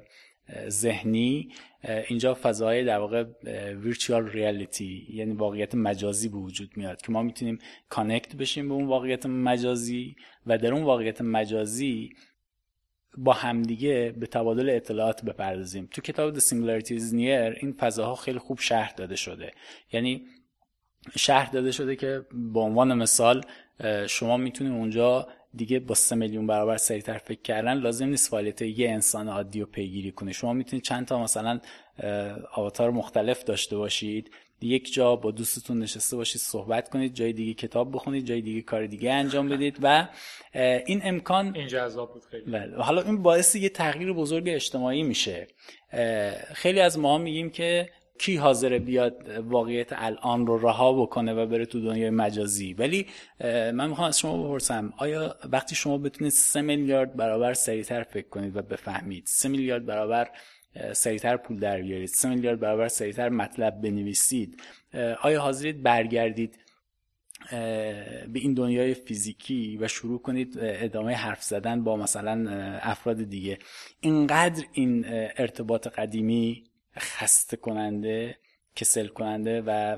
[0.67, 1.49] ذهنی
[2.07, 3.23] اینجا فضای در واقع
[3.73, 8.87] ویرچوال ریالیتی یعنی واقعیت مجازی به وجود میاد که ما می‌تونیم کانکت بشیم به اون
[8.87, 10.15] واقعیت مجازی
[10.47, 12.09] و در اون واقعیت مجازی
[13.17, 15.87] با همدیگه به تبادل اطلاعات بپردازیم.
[15.91, 19.51] تو کتاب The Singularities Near این فضاها خیلی خوب شهر داده شده.
[19.91, 20.25] یعنی
[21.17, 23.41] شهر داده شده که به عنوان مثال
[24.07, 28.89] شما می‌تونید اونجا دیگه با سه میلیون برابر سریعتر فکر کردن لازم نیست فعالیت یه
[28.89, 30.31] انسان عادی رو پیگیری کنه.
[30.31, 31.59] شما می‌تونید چند تا مثلا
[32.53, 34.31] آواتار مختلف داشته باشید.
[34.63, 38.85] یک جا با دوستتون نشسته باشید صحبت کنید جای دیگه کتاب بخونید جای دیگه کار
[38.85, 40.07] دیگه انجام بدید و
[40.85, 42.51] این امکان این جذاب بود خیلی.
[42.51, 42.77] بله.
[42.77, 45.47] حالا این باعث یه تغییر بزرگ اجتماعی میشه.
[46.53, 47.89] خیلی از ما میگیم که
[48.21, 53.07] کی حاضر بیاد واقعیت الان رو رها بکنه و بره تو دنیای مجازی؟ ولی
[53.73, 58.57] من می‌خوام از شما بپرسم آیا وقتی شما بتونید سه میلیارد برابر سریعتر فکر کنید
[58.57, 60.29] و بفهمید سه میلیارد برابر
[60.93, 64.61] سریعتر پول در بیارید سه میلیارد برابر سریعتر مطلب بنویسید
[65.21, 66.59] آیا حاضرید برگردید
[67.49, 72.49] به این دنیای فیزیکی و شروع کنید ادامه حرف زدن با مثلا
[72.81, 73.59] افراد دیگه؟
[74.01, 75.05] اینقدر این
[75.37, 78.37] ارتباط قدیمی خسته کننده
[78.75, 79.97] کسل کننده و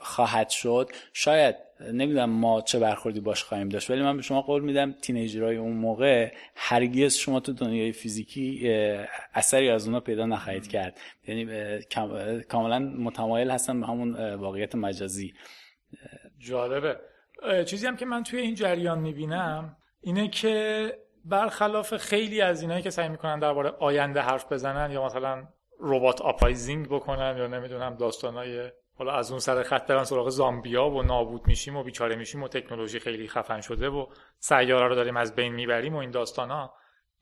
[0.00, 0.90] خواهد شد.
[1.12, 5.56] شاید نمی‌دونم ما چه برخوردی باش خواهیم داشت ولی من به شما قول میدم تینیجرهای
[5.56, 8.70] اون موقع هرگز شما تو دنیای فیزیکی
[9.34, 10.98] اثری از اونا پیدا نخواهید کرد.
[11.26, 11.78] یعنی
[12.48, 15.34] کاملا متمایل هستن به همون واقعیت مجازی.
[16.38, 16.96] جالبه.
[17.66, 20.92] چیزی هم که من توی این جریان می‌بینم اینه که
[21.24, 25.48] برخلاف خیلی از اینایی که سعی می‌کنن درباره آینده حرف بزنن یا مثلا
[25.80, 31.02] ربات آپایزینگ بکنن یا نمی‌دونم داستانای حالا از اون سر خط برن سراغ زامبیا و
[31.02, 34.06] نابود میشیم و بیچاره میشیم و تکنولوژی خیلی خفن شده و
[34.38, 36.72] سیاره رو داریم از بین می‌بریم و این داستانا.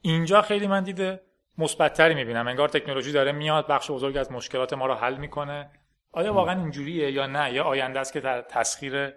[0.02, 1.20] اینجا خیلی من دید
[1.58, 2.48] مثبت‌تری می‌بینم.
[2.48, 5.70] انگار تکنولوژی داره میاد بخش بزرگ از مشکلات ما رو حل می‌کنه.
[6.12, 9.12] آیا واقعا اینجوریه یا نه؟ یا آینده است که تسخیر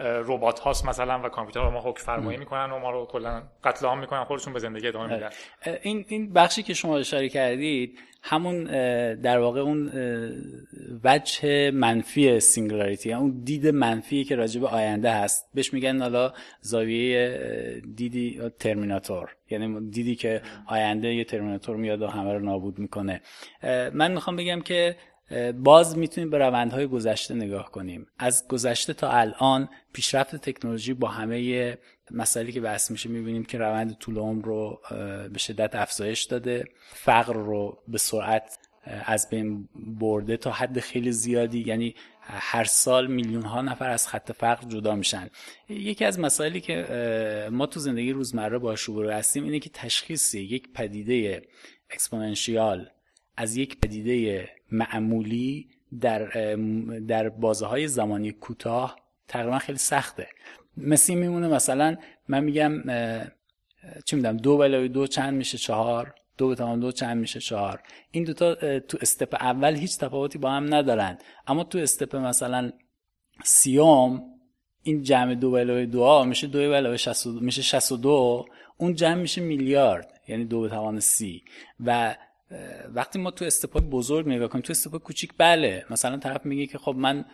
[0.00, 3.98] ربات هاست مثلا و کامپیوتر ما حکم فرمایی می‌کنن و ما رو کلا قتل عام
[4.00, 5.30] می‌کنن خودشون به زندگی ادامه میدن.
[5.82, 8.64] این این بخشی که شما اشاره کردید همون
[9.14, 9.92] در واقع اون
[11.04, 15.50] وجه منفی singularity اون دید منفی که راجع به آینده هست.
[15.54, 19.28] بهش میگن حالا زاویه دیدی ترمیناتور.
[19.50, 23.20] یعنی دیدی که آینده یه ترمیناتور میاد و همه رو نابود می‌کنه.
[23.92, 24.96] من می‌خوام بگم که
[25.54, 28.06] باز می‌تونیم به روندهای گذشته نگاه کنیم.
[28.18, 31.78] از گذشته تا الان پیشرفت تکنولوژی با همه
[32.10, 34.80] مسائلی که بحث میشه می‌بینیم که روند طول عمر رو
[35.32, 36.64] به شدت افزایش داده.
[36.92, 41.64] فقر رو به سرعت از بین برده تا حد خیلی زیادی.
[41.66, 45.30] یعنی هر سال میلیون ها نفر از خط فقر جدا میشن.
[45.68, 50.72] یکی از مسائلی که ما تو زندگی روزمره باهاش روبرو هستیم اینه که تشخیص یک
[50.72, 51.42] پدیده
[51.90, 52.88] exponential
[53.40, 55.68] از یک پدیده معمولی
[56.00, 56.24] در
[57.08, 58.96] در بازه های زمانی کوتاه
[59.28, 60.28] تقریبا خیلی سخته.
[60.76, 61.96] مثل میمونه مثلا
[62.28, 62.82] من میگم
[64.04, 67.82] چی میدم دو به علاوه دو چند میشه چهار دو به دو چند میشه چهار.
[68.10, 71.18] این دوتا تو استپ اول هیچ تفاوتی با هم ندارن.
[71.46, 72.72] اما تو استپ مثلا
[73.44, 74.22] سیوم
[74.82, 76.96] این جمع دو علاوه دو میشه دو علاوه
[77.40, 81.42] میشه 62 اون جمع میشه میلیارد یعنی دو به توان سی.
[81.86, 82.16] و
[82.94, 85.84] وقتی ما تو استپای بزرگ نگاه کنیم تو استپای کوچیک بله.
[85.90, 87.24] مثلا طرف میگه که خب من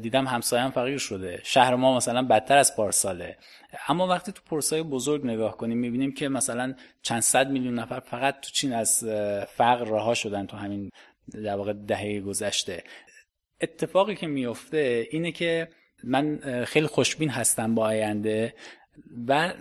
[0.00, 1.40] دیدم همسایم فقیر شده.
[1.44, 3.36] شهر ما مثلا بدتر از پارساله.
[3.88, 8.40] اما وقتی تو پرسای بزرگ نگاه کنیم می‌بینیم که مثلا چند صد میلیون نفر فقط
[8.40, 9.04] تو چین از
[9.56, 10.90] فقر رها شدن تو همین
[11.32, 12.84] در واقع دهه گذشته.
[13.60, 15.68] اتفاقی که میفته اینه که
[16.04, 18.54] من خیلی خوشبین هستم با آینده
[19.26, 19.52] و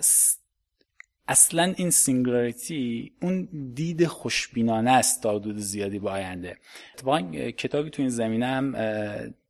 [1.32, 6.57] اصلا این singularity اون دید خوشبینانه است تا حدود زیادی با آینده
[6.93, 7.21] اتفاقا
[7.51, 8.75] کتابی تو این زمینه هم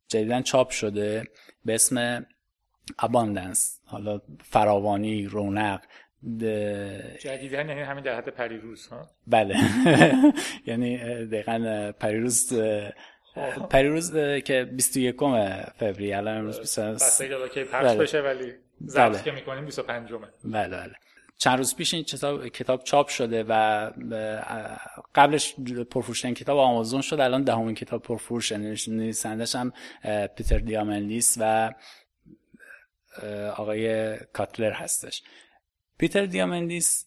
[0.08, 1.24] جدیدا چاپ شده
[1.64, 2.26] به اسم
[2.98, 5.80] اباندنس حالا فراوانی رونق
[7.20, 9.56] جدیدن یعنی همین در حد پریروز ها بله
[10.66, 12.52] یعنی دقیقا پریروز
[13.34, 13.68] خب.
[13.68, 15.16] پریروز که 21
[15.78, 17.98] فوریه الان امروز 23 که پخش بله.
[17.98, 18.52] بشه ولی
[18.86, 19.22] ضبط بله.
[19.22, 20.12] که می‌کنیم 25
[20.44, 20.94] بله بله
[21.42, 23.90] چند روز پیش این کتاب, کتاب چاپ شده و
[25.14, 25.54] قبلش
[25.90, 29.72] پرفروشترین کتاب آمازون شد الان دهمین کتاب پرفروش نویسندش هم
[30.36, 31.74] پیتر دیامندیس و
[33.56, 35.22] آقای کاتلر هستش.
[35.98, 37.06] پیتر دیامندیس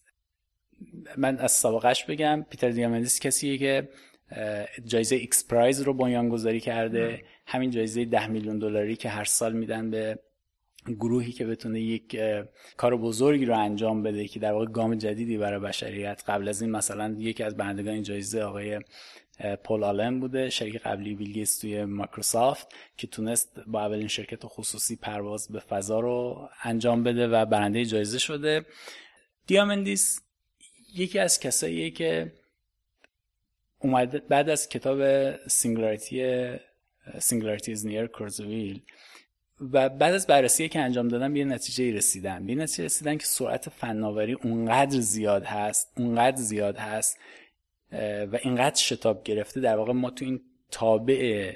[1.16, 3.88] من از سابقش بگم پیتر دیامندیس کسیه که
[4.84, 7.24] جایزه X Prize رو بنیانگذاری کرده.
[7.46, 10.18] همین جایزه ده میلیون دلاری که هر سال میدن به
[10.94, 12.20] گروهی که بتونه یک
[12.76, 16.22] کار بزرگی رو انجام بده که در واقع گام جدیدی برای بشریت.
[16.26, 18.80] قبل از این مثلا یکی از برندگان جایزه آقای
[19.64, 24.96] پل آلن بوده شریک قبلی بیل گیتس توی مایکروسافت که تونست با اولین شرکت خصوصی
[24.96, 28.66] پرواز به فضا رو انجام بده و برنده جایزه شده.
[29.46, 30.20] دیامندیس
[30.94, 32.32] یکی از کساییه که
[33.78, 35.00] اومد بعد از کتاب
[35.48, 36.50] singularity
[37.18, 38.80] Singularity Is Near کورزویل
[39.60, 42.46] و بعد از بررسی که انجام دادم به نتیجه رسیدم.
[42.46, 47.18] به نتیجه رسیدن که سرعت فناوری اونقدر زیاد هست اونقدر زیاد هست
[48.32, 49.60] و اینقدر شتاب گرفته.
[49.60, 50.40] در واقع ما تو این
[50.70, 51.52] تابع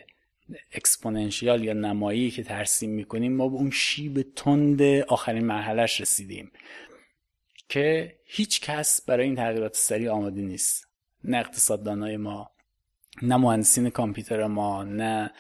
[0.73, 6.53] exponential یا نمایی که ترسیم می‌کنیم ما به اون شیب تند آخرین مرحلهش رسیدیم
[7.69, 10.89] که هیچ کس برای این تغییرات سریع آماده نیست.
[11.25, 12.51] نه اقتصاددانای ما
[13.23, 15.31] نه مهندسین کامپیوتر ما نه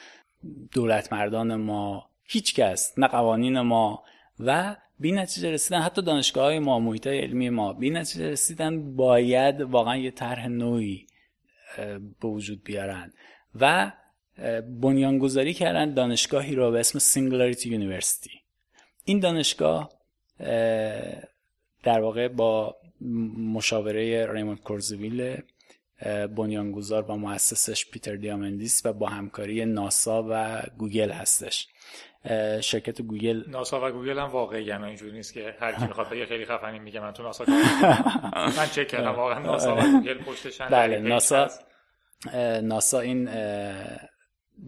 [0.72, 2.09] دولت مردان ما.
[2.32, 4.02] هیچ کس نه قوانین ما.
[4.38, 9.60] و به نتیجه رسیدن حتی دانشگاه های ما محیط علمی ما به نتیجه رسیدن باید
[9.60, 11.06] واقعا یه طرح نویی
[12.20, 13.12] به وجود بیارن.
[13.60, 13.92] و
[14.80, 18.30] بنیانگذاری کردن دانشگاهی رو به اسم Singularity University
[19.04, 19.90] این دانشگاه
[21.82, 22.76] در واقع با
[23.54, 25.36] مشاوره ریموند کورزویل
[26.36, 31.68] بنیانگذار و مؤسسش پیتر دیامندیس و با همکاری ناسا و گوگل هستش.
[32.60, 33.42] شرکت گوگل.
[33.48, 36.78] ناسا و گوگل هم واقعی هم اینجوری نیست که هر کی می‌خواد بگه خیلی خفنی
[36.78, 37.44] میگه من تو ناسا
[38.56, 41.48] من چک کردم واقعا ناسا و گوگل پشتشن بله ناسا
[42.62, 43.24] ناسا این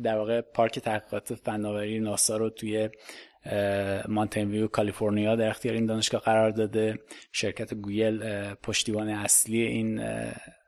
[0.03, 2.89] در واقع پارک تحقیقات فناوری ناسا رو توی
[4.09, 6.99] مانتین ویو کالیفرنیا در اختیار این دانشگاه قرار داده.
[7.33, 10.03] شرکت گوگل پشتیبان اصلی این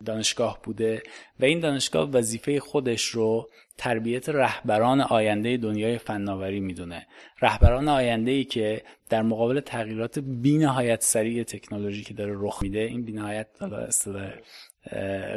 [0.04, 1.02] دانشگاه بوده
[1.40, 7.06] و این دانشگاه وظیفه خودش رو تربیت رهبران آینده دنیای فناوری می‌دونه.
[7.42, 13.04] رهبران آینده ای که در مقابل تغییرات بینهایت سریع تکنولوژی که داره رخ میده این
[13.04, 13.46] بینهایت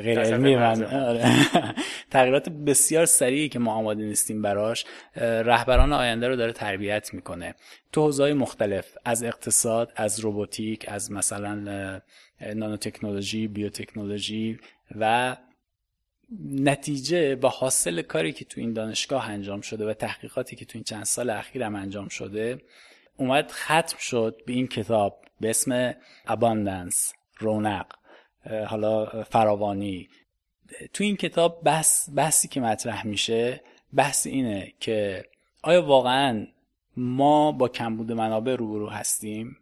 [0.01, 0.83] غیر علمی من.
[0.83, 1.25] آره.
[2.11, 4.85] تغییرات بسیار سریعی که ما آماده نیستیم براش
[5.15, 7.55] رهبران آینده رو داره تربیت می‌کنه.
[7.91, 12.01] تو حوزه‌های مختلف از اقتصاد از روباتیک از مثلا
[12.55, 14.59] نانوتکنولوژی بیوتکنولوژی
[14.99, 15.35] و
[16.49, 20.83] نتیجه با حاصل کاری که تو این دانشگاه انجام شده و تحقیقاتی که تو این
[20.83, 22.61] چند سال اخیر هم انجام شده
[23.17, 25.95] اومد ختم شد به این کتاب به اسم
[26.27, 27.85] اباندنس رونق.
[28.67, 30.09] حالا فراوانی.
[30.93, 33.61] تو این کتاب بحث بحثی که مطرح میشه
[33.93, 35.25] بحث اینه که
[35.63, 36.47] آیا واقعا
[36.97, 39.57] ما با کمبود منابع روبرو هستیم؟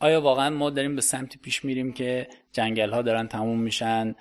[0.00, 4.14] آیا واقعا ما داریم به سمتی پیش میریم که جنگل ها دارن تموم میشن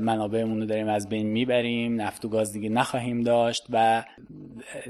[0.00, 4.04] منابعمون رو داریم از بین می‌بریم نفت و گاز دیگه نخواهیم داشت و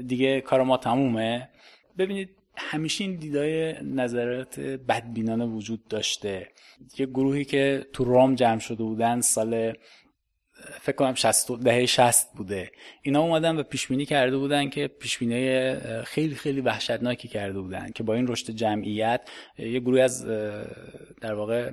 [0.07, 1.49] دیگه کار ما تمومه؟
[1.97, 6.47] ببینید همیشه این دیدای نظرات بدبینانه وجود داشته.
[6.97, 9.73] یه گروهی که تو روم جمع شده بودن سال
[10.81, 12.71] فکر کنم 60 دهه 60 بوده.
[13.01, 15.17] اینا اومدن و پیش بینی کرده بودن که پیش
[16.03, 20.25] خیلی خیلی وحشتناکی کرده بودن که با این رشد جمعیت یه گروهی از
[21.21, 21.71] در واقع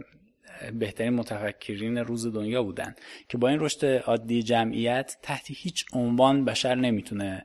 [0.78, 2.95] بهترین متفکرین روز دنیا بودن
[3.28, 7.45] که با این رشد عادی جمعیت تحت هیچ عنوان بشر نمی‌تونه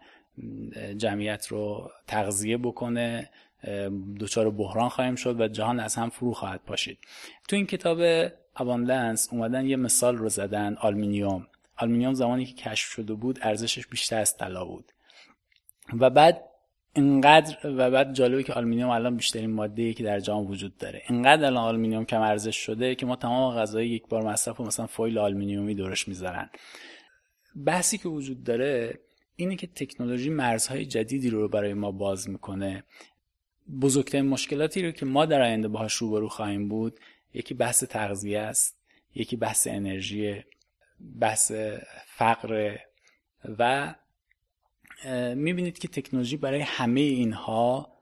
[0.98, 3.30] جمعیت رو تغذیه بکنه
[4.20, 6.98] دچار بحران خواهیم شد و جهان از هم فرو خواهد پاشید.
[7.48, 11.48] تو این کتاب Abundance اومدن یه مثال رو زدن آلومینیوم.
[11.78, 14.92] آلومینیوم زمانی که کشف شده بود ارزشش بیشتر از طلا بود.
[16.00, 16.44] و بعد
[16.94, 21.02] اینقدر و بعد جالبه که آلومینیوم الان بیشترین ماده که در جهان وجود داره.
[21.10, 24.88] اینقدر الان آلومینیوم کم ارزش شده که ما تمام غذای یک بار مصرف و مثلا
[24.88, 26.50] فویل آلومینیومی دورش می‌ذارن.
[27.66, 29.00] بحثی که وجود داره
[29.40, 32.84] اینه که تکنولوژی مرزهای جدیدی رو برای ما باز می‌کنه.
[33.82, 37.00] بزرگترین مشکلاتی رو که ما در آینده باهاش روبرو خواهیم بود
[37.34, 38.82] یکی بحث تغذیه است
[39.16, 40.44] یکی بحث انرژی
[41.20, 41.52] بحث
[42.06, 42.78] فقر
[43.60, 43.96] و
[45.36, 47.94] می‌بینید که تکنولوژی برای همه اینها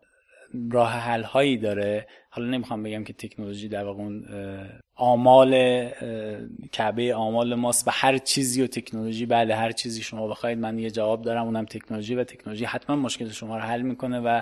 [0.72, 2.08] راه حل هایی داره.
[2.30, 4.26] حالا نمی‌خوام بگم که تکنولوژی در واقع اون
[5.00, 5.54] آمال
[6.72, 10.92] کعبه آمال ماست و هر چیزی و تکنولوژی بله هر چیزی شما بخواید من یه
[10.92, 14.42] جواب دارم اونم تکنولوژی و تکنولوژی حتما مشکل شما رو حل می‌کنه و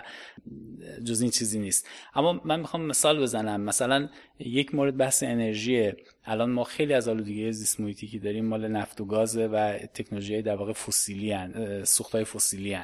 [1.04, 1.88] جز این چیزی نیست.
[2.14, 3.62] اما من می‌خوام مثال بزنم.
[3.62, 5.92] مثلا یک مورد بحث انرژی.
[6.26, 10.42] الان ما خیلی از آلودگی زیست محیطی که داریم مال نفت و گاز و تکنولوژی
[10.42, 12.78] در واقع فسیلی ان سوختهای فسیلی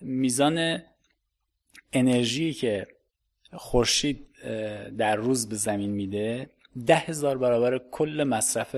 [0.00, 0.82] میزان
[1.92, 2.86] انرژی که
[3.52, 4.26] خورشید
[4.98, 6.50] در روز به زمین میده
[6.86, 8.76] ده هزار برابر کل مصرف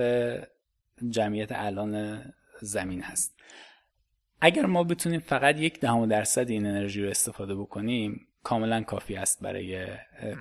[1.09, 2.23] جمعیت الان
[2.61, 3.35] زمین هست.
[4.41, 9.43] اگر ما بتونیم فقط یک دهم درصد این انرژی رو استفاده بکنیم کاملا کافی است
[9.43, 9.87] برای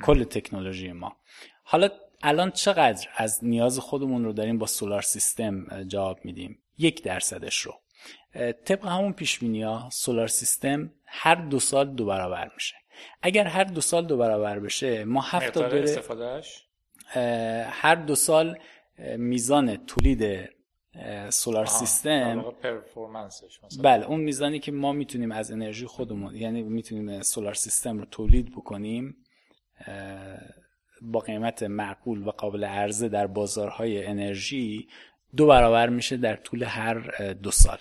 [0.03, 1.17] کل تکنولوژی ما.
[1.63, 1.89] حالا
[2.23, 7.75] الان چقدر از نیاز خودمون رو داریم با سولار سیستم جواب میدیم؟ یک درصدش رو.
[8.65, 12.77] طبق همون پیش ها سولار سیستم هر دو سال دو برابر میشه.
[13.23, 16.67] اگر هر دو سال دو برابر بشه ما هفت تا استفادهش
[17.71, 18.59] هر دو سال
[19.17, 20.51] میزان تولید
[21.29, 22.45] سولار سیستم.
[23.83, 28.53] بله اون میزانی که ما می‌تونیم از انرژی خودمون یعنی می‌تونیم سولار سیستم رو تولید
[28.53, 29.17] بکنیم
[31.03, 34.89] با قیمت معقول و قابل عرضه در بازارهای انرژی
[35.37, 37.79] دو برابر میشه در طول هر دو سال.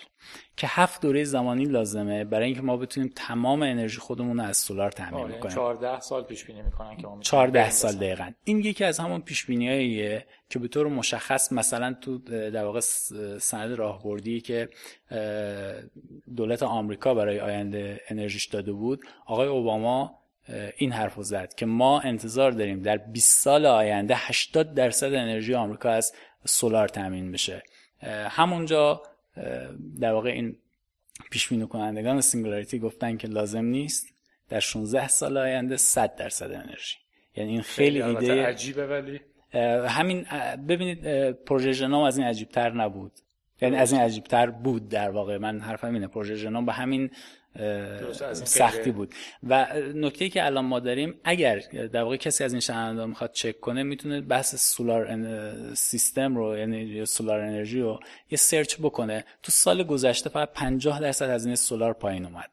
[0.57, 4.91] که هفت دوره زمانی لازمه برای اینکه ما بتونیم تمام انرژی خودمون رو از سولار
[4.91, 8.31] تامین آره، کنیم 14 سال پیش بینی می‌کنن که 14 سال دقیقا.
[8.43, 12.17] این یکی از همون پیش بینیاییه که به طور مشخص مثلا تو
[12.49, 12.79] در واقع
[13.39, 14.69] سند راهبردی که
[16.35, 20.19] دولت آمریکا برای آینده انرژیش داده بود آقای اوباما
[20.77, 25.89] این حرف زد که ما انتظار داریم در 20 سال آینده 80 درصد انرژی آمریکا
[25.89, 26.13] از
[26.45, 27.63] solar تامین بشه.
[28.29, 29.01] همونجا
[29.99, 30.57] در واقع این
[31.31, 34.07] پیش بینی کنندگان singularity گفتن که لازم نیست
[34.49, 36.97] در 16 سال آینده 100 درصد انرژی.
[37.35, 39.21] یعنی این خیلی, ایده عجیبه ولی.
[39.87, 40.25] همین
[40.67, 43.11] ببینید پروژه ژنوم از این عجیب تر نبود.
[43.61, 45.37] یعنی از این عجیب تر بود در واقع.
[45.37, 47.09] من حرفم اینه پروژه ژنوم به همین
[48.33, 49.13] سختی بود.
[49.43, 51.59] و نکته که الان ما داریم اگر
[51.93, 55.17] در واقع کسی از این شنوندگان می‌خواد چک کنه می‌تونه بحث سولار
[55.73, 57.99] سیستم رو یعنی سولار انرژی رو
[58.31, 59.25] یه سرچ بکنه.
[59.43, 62.49] تو سال گذشته فقط 50 درصد از این سولار پایین اومد.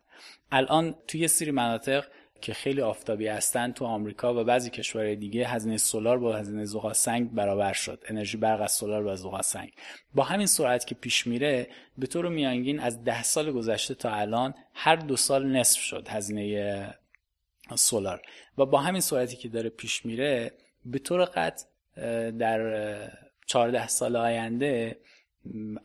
[0.53, 2.05] الان توی یه سری مناطق
[2.41, 6.93] که خیلی آفتابی هستن تو آمریکا و بعضی کشورهای دیگه هزینه سولار با هزینه زغال
[6.93, 8.05] سنگ برابر شد.
[8.09, 9.73] انرژی برق از سولار با زغال سنگ.
[10.15, 11.67] با همین سرعت که پیش میره
[11.99, 16.95] به طور میانگین از ده سال گذشته تا الان هر دو سال نصف شد هزینه
[17.75, 18.23] سولار.
[18.59, 20.53] و با همین سرعتی که داره پیش میره
[20.85, 21.65] به طور قطع
[22.31, 23.11] در
[23.47, 24.99] 14 سال آینده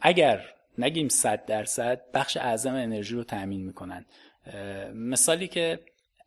[0.01, 0.45] اگر
[0.77, 4.05] نگیم 100 درصد بخش اعظم انرژی رو تأمین می‌کنن.
[4.93, 5.79] مثالی که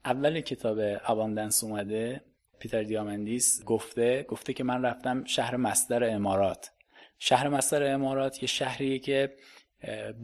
[0.05, 2.21] اول کتاب اباندنس اومده
[2.59, 6.71] پیتر دیامندیس گفته گفته که من رفتم شهر مصدر امارات.
[7.19, 9.35] شهر مصدر امارات یه شهریه که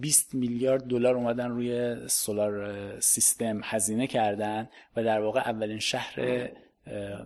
[0.01, 6.49] 20 میلیارد دلار اومدن روی سولار سیستم هزینه کردن و در واقع اولین شهر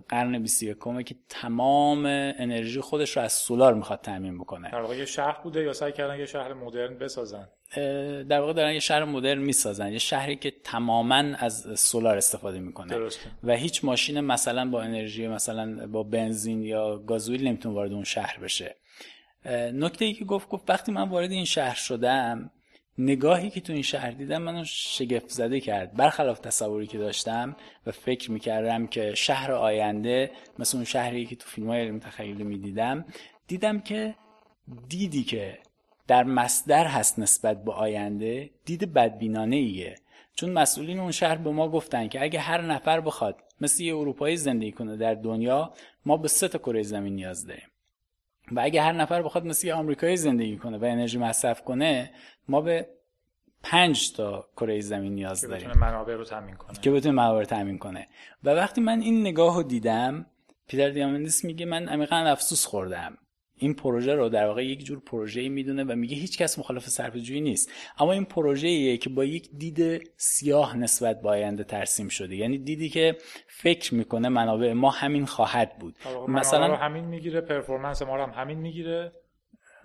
[0.09, 4.71] قرن 21 که تمام انرژی خودش رو از سولار می‌خواد تامین بکنه.
[4.71, 7.49] در واقع یه شهر بوده یا سعی کردن یه شهر مدرن بسازن؟
[8.29, 12.89] در واقع دارن یه شهر مدرن می‌سازن یه شهری که تماما از سولار استفاده می‌کنه.
[12.89, 13.31] درسته.
[13.45, 18.39] و هیچ ماشین مثلا با انرژی مثلا با بنزین یا گازوئیل نمی‌تونه وارد اون شهر
[18.43, 18.77] بشه.
[19.73, 22.51] نکته ای که گفت گفت وقتی من وارد این شهر شدم
[22.99, 25.95] نگاهی که تو این شهر دیدم منو شگفت زده کرد.
[25.95, 31.49] برخلاف تصوری که داشتم و فکر می‌کردم که شهر آینده مثل اون شهری که تو
[31.49, 33.05] فیلم های علم تخیلی می‌دیدم
[33.47, 34.15] دیدم که
[34.89, 35.59] دیدی که
[36.07, 39.95] در مصدر هست نسبت به آینده دید بدبینانه ایه
[40.35, 44.37] چون مسئولین اون شهر به ما گفتن که اگه هر نفر بخواد مثل یه اروپایی
[44.37, 45.73] زندگی کنه در دنیا
[46.07, 47.69] ما به سه تا کره زمین نیاز داریم.
[48.53, 52.11] و اگه هر نفر بخواد مثل یه آمریکایی زندگی کنه و انرژی مصرف کنه
[52.49, 52.89] ما به
[53.63, 55.71] پنج تا کره زمین نیاز که داریم.
[55.71, 56.79] منابع رو تامین کنه.
[56.79, 58.07] که بتونه منابع رو تامین کنه.
[58.45, 60.27] و وقتی من این نگاه رو دیدم
[60.69, 63.19] پیتر دیامندیس میگه من عمیقا افسوس خوردم.
[63.57, 67.21] این پروژه رو در واقع یک جور پروژه می‌دونه و میگه هیچ کس مخالف صرفه
[67.21, 67.71] جویی نیست.
[67.99, 72.37] اما این پروژه که با یک دید سیاه نسبت به آینده ترسیم شده.
[72.37, 73.17] یعنی دیدی که
[73.47, 75.97] فکر می‌کنه منابع ما همین خواهد بود.
[76.29, 79.13] مثلا رو همین می‌گیره پرفورمنس ما رو هم همین می‌گیره.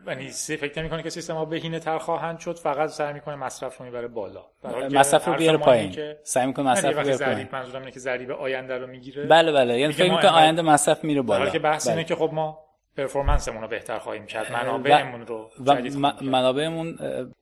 [0.08, 3.86] یعنی فکر نمی‌کنه که سیستم ها بهینه تر خواهند شد؟ فقط سعی می‌کنه مصرف رو
[3.86, 4.45] می‌بره بالا.
[4.91, 6.16] مصرف رو بیاره پایین.
[6.24, 7.50] سعی می‌کنه مصرف رو بیاره پایین.
[7.52, 9.26] منظورم اینه که ضریب آینده رو می‌گیره.
[9.26, 9.80] بله بله.
[9.80, 11.50] یعنی فکر می‌کنه آینده مصرف میره بالا.
[11.50, 11.97] که بحث بله.
[11.97, 12.66] اینه که خب ما
[12.97, 15.76] پرفورمنسمون رو بهتر خواهیم کرد منابعمون رو و
[16.22, 16.97] منابعمون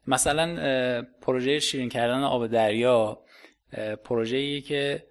[0.07, 3.19] مثلا پروژه شیرین کردن آب دریا
[4.03, 5.03] پروژه‌ای که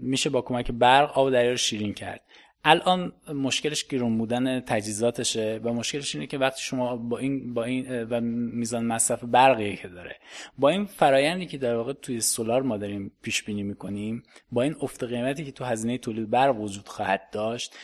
[0.00, 2.20] میشه با کمک برق آب دریا رو شیرین کرد.
[2.64, 8.02] الان مشکلش گرون بودن تجهیزاتشه و مشکلش اینه که وقتی شما با این با این
[8.02, 10.16] و میزان مصرف برقی که داره
[10.58, 14.76] با این فرایندی که در واقع توی سولار ما داریم پیش بینی می‌کنیم با این
[14.80, 17.74] افت قیمتی که تو هزینه تولید برق وجود خواهد داشت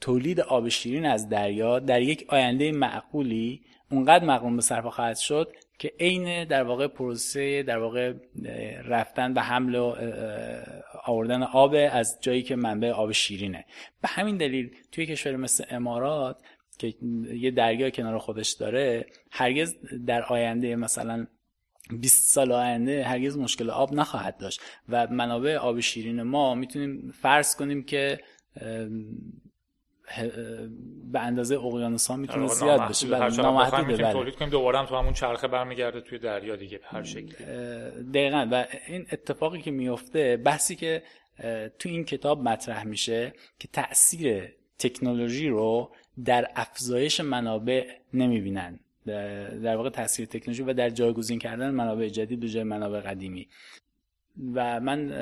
[0.00, 5.52] تولید آب شیرین از دریا در یک آینده معقولی اونقدر مقرون به صرفه خواهد شد
[5.78, 8.12] که عین در واقع پروسه در واقع
[8.84, 9.94] رفتن به حمل و
[11.06, 13.64] آوردن آب از جایی که منبع آب شیرینه.
[14.02, 16.36] به همین دلیل توی کشور مثل امارات
[16.78, 16.94] که
[17.34, 19.76] یه دریا کنار خودش داره هرگز
[20.06, 21.26] در آینده مثلا
[21.90, 27.56] 20 سال آینده هرگز مشکل آب نخواهد داشت و منابع آب شیرین ما می‌تونیم فرض
[27.56, 28.20] کنیم که
[31.12, 33.06] به اندازه اقیانوس ها می‌تونه زیاد بشه.
[33.06, 34.12] بله نامحدوده بله.
[34.12, 37.34] تولید کنیم دوباره هم تو همون چرخه برمیگرده توی دریا دیگه هر شکلی.
[38.14, 38.48] دقیقا.
[38.50, 41.02] و این اتفاقی که میفته بحثی که
[41.78, 45.92] تو این کتاب مطرح میشه که تاثیر تکنولوژی رو
[46.24, 47.84] در افزایش منابع
[48.14, 48.80] نمی‌بینن.
[49.62, 53.48] در واقع تاثیر تکنولوژی و در جایگزین کردن منابع جدید به جای منابع قدیمی.
[54.54, 55.12] و من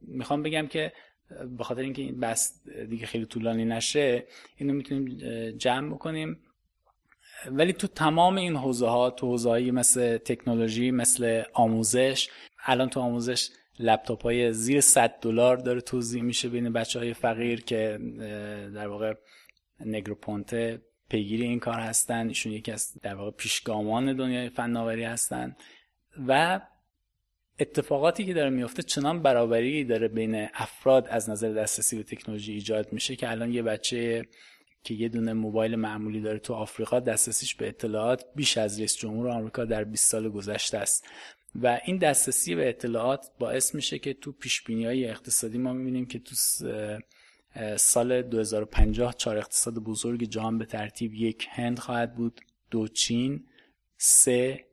[0.00, 0.92] می‌خوام بگم که
[1.58, 4.26] به خاطر اینکه این بس دیگه خیلی طولانی نشه
[4.56, 5.06] اینو می‌تونیم
[5.56, 6.38] جمع بکنیم.
[7.50, 12.28] ولی تو تمام این حوزه ها تو حوزه مثل تکنولوژی مثل آموزش
[12.64, 17.60] الان تو آموزش لپتاپ های زیر 100 دلار داره توضیح میشه بین بچه های فقیر
[17.60, 17.98] که
[18.74, 19.14] در واقع
[19.80, 22.28] نگروپونته پیگیری این کار هستن.
[22.28, 25.56] ایشون یکی از در واقع پیشگامان دنیای فناوری هستن.
[26.28, 26.60] و
[27.58, 32.92] اتفاقاتی که داره میفته چنان برابری داره بین افراد از نظر دسترسی به تکنولوژی ایجاد
[32.92, 34.26] میشه که الان یه بچه
[34.84, 39.28] که یه دونه موبایل معمولی داره تو آفریقا دسترسیش به اطلاعات بیش از رئیس جمهور
[39.28, 41.06] آمریکا در 20 سال گذشته است.
[41.54, 46.18] و این دسترسی به اطلاعات باعث میشه که تو پیش های اقتصادی ما می‌بینیم که
[46.18, 46.34] تو
[47.76, 52.40] سال 2050 چهار اقتصاد بزرگ جهان به ترتیب یک هند خواهد بود
[52.70, 53.44] دو چین
[53.96, 54.64] سه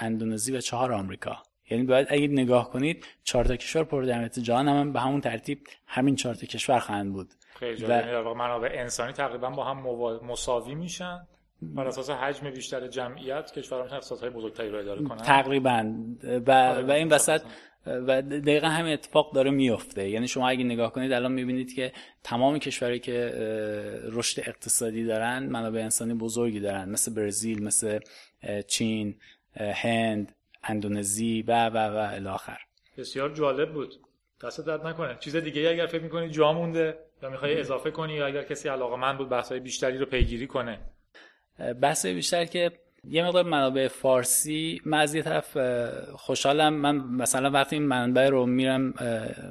[0.00, 1.42] اندونزی و چهار آمریکا.
[1.70, 6.16] یعنی باید اگه نگاه کنید چهار تا کشور پردرمیت جهان هم به همون ترتیب همین
[6.16, 7.34] چهار تا کشور خواهند بود.
[7.54, 9.78] خیلی و یعنی منابع انسانی تقریبا با هم
[10.26, 11.18] مساوی میشن.
[11.62, 15.16] بر اساس حجم بیشتر جمعیت کشورها می‌تونن اقتصادهای بزرگتری رو اداره کنن.
[15.16, 15.94] تقریبا.
[16.46, 17.42] و, و این وسط
[17.86, 21.92] و دقیقا همین اتفاق داره میفته یعنی شما اگه نگاه کنید الان می‌بینید که
[22.22, 23.32] تمام کشورهایی که
[24.12, 26.88] رشد اقتصادی دارن منابع انسانی بزرگی دارن.
[26.88, 27.98] مثل برزیل مثل
[28.68, 29.16] چین
[29.56, 32.58] هند اندونزی و و و الاخر
[32.98, 33.94] بسیار جالب بود.
[34.44, 35.16] دست درد نکنه.
[35.20, 38.96] چیز دیگه اگر فکر می‌کنی جا مونده یا می‌خوای اضافه کنی یا اگر کسی علاقه
[38.96, 40.80] من بود بحثای بیشتری رو پیگیری کنه.
[41.82, 42.72] بحث بیشتر که
[43.04, 45.56] یه مقدار منابع فارسی من از یه طرف
[46.16, 46.74] خوشحالم.
[46.74, 48.94] من مثلا وقتی این منبع رو میرم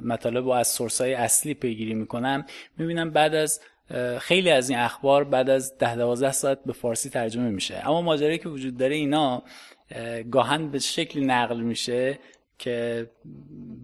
[0.02, 2.46] مطالب رو از سورسای اصلی پیگیری می‌کنم
[2.76, 3.60] می‌بینم بعد از
[4.20, 7.88] خیلی از این اخبار بعد از ده دوازده ساعت به فارسی ترجمه میشه.
[7.88, 9.42] اما ماجرایی که وجود داره اینا
[10.30, 12.18] گاهن به شکلی نقل میشه
[12.58, 13.10] که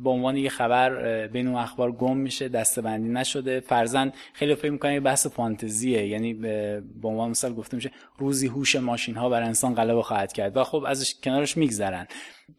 [0.02, 3.60] به عنوان یه خبر بین اون اخبار گم میشه دستبندی نشده.
[3.60, 6.06] فرزن خیلی فکر می‌کنن یه بحث فانتزیه.
[6.06, 10.56] یعنی به عنوان مثال گفته میشه روزی هوش ماشین ها بر انسان غلبه خواهد کرد
[10.56, 12.06] و خب ازش کنارش میگذرن.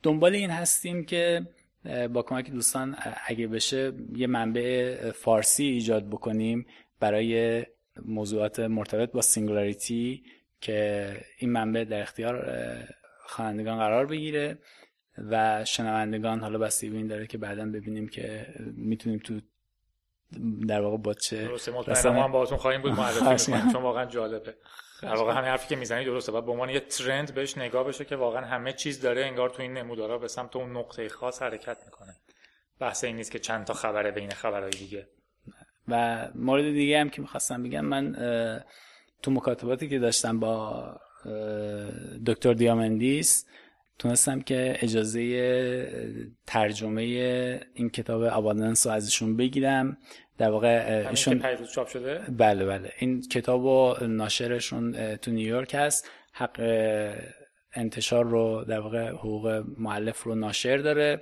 [0.03, 1.47] دنبال این هستیم که
[2.13, 2.95] با کمک دوستان
[3.27, 6.65] اگه بشه یه منبع فارسی ایجاد بکنیم.
[6.99, 7.65] برای
[8.05, 10.23] موضوعات مرتبط با singularity
[10.61, 12.63] که این منبع در اختیار
[13.26, 14.57] خوانندگان قرار بگیره
[15.17, 19.39] و شنوندگان حالا بستگی به این داره که بعدا ببینیم که می‌تونیم تو
[20.67, 24.55] در واقع با چه درسته هم باهاتون خواهیم بود معرفی چون واقعا جالبه.
[25.01, 28.05] در واقع همین حرفی که می‌زنی درسته و به عنوان یه trend بهش نگاه بشه
[28.05, 31.77] که واقعا همه چیز داره انگار تو این نمودارا به سمت اون نقطه خاص حرکت
[31.85, 32.15] می‌کنه.
[32.80, 35.07] بحث این نیست که چند تا خبره بین خبرهای دیگه.
[35.88, 38.16] و مورد دیگه هم که می‌خواستم بگم من
[39.22, 40.99] تو مکاتباتی که داشتم با
[42.26, 43.45] دکتر دیامندیس
[43.99, 47.02] تونستم که اجازه ترجمه
[47.74, 49.98] این کتاب ابادنس رو ازشون بگیرم.
[50.38, 51.44] در واقع ایشون
[51.76, 52.91] چاپ شده؟ بله بله.
[52.99, 56.10] این کتاب و ناشرشون تو نیویورک هست.
[56.34, 56.60] حق
[57.74, 61.20] انتشار رو در واقع حقوق معلف رو ناشر داره.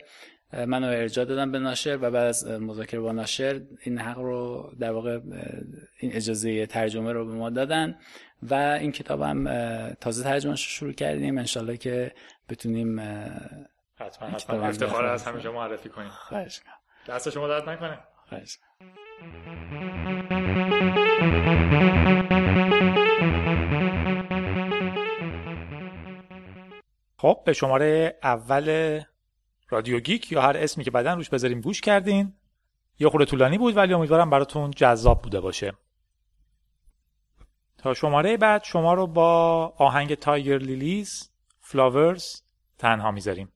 [0.68, 4.92] منو ارجاع دادم به ناشر و بعد از مذاکره با ناشر این حق رو در
[4.92, 5.20] واقع
[6.00, 7.98] این اجازه ترجمه رو به ما دادن
[8.44, 9.50] و این کتاب هم
[9.94, 11.38] تازه ترجمه شروع کردیم.
[11.38, 12.12] انشالله که
[12.50, 13.00] بتونیم
[13.96, 14.68] حتما حتما.
[14.68, 16.10] افتخار از همیشه معرفی کنیم.
[16.10, 16.62] خواهش
[17.08, 18.00] دست شما درد نکنه.
[18.30, 18.58] خواهش
[27.18, 29.00] خب به شماره اول
[29.74, 32.34] رادیو گیک یا هر اسمی که بعدا روش بذاریم گوش کردین.
[33.00, 35.74] یه خورده طولانی بود ولی امیدوارم براتون جذاب بوده باشه.
[37.78, 41.32] تا شماره بعد شما رو با آهنگ Tiger Lillies
[41.62, 42.42] Flowers
[42.78, 43.52] تنها می‌ذاریم.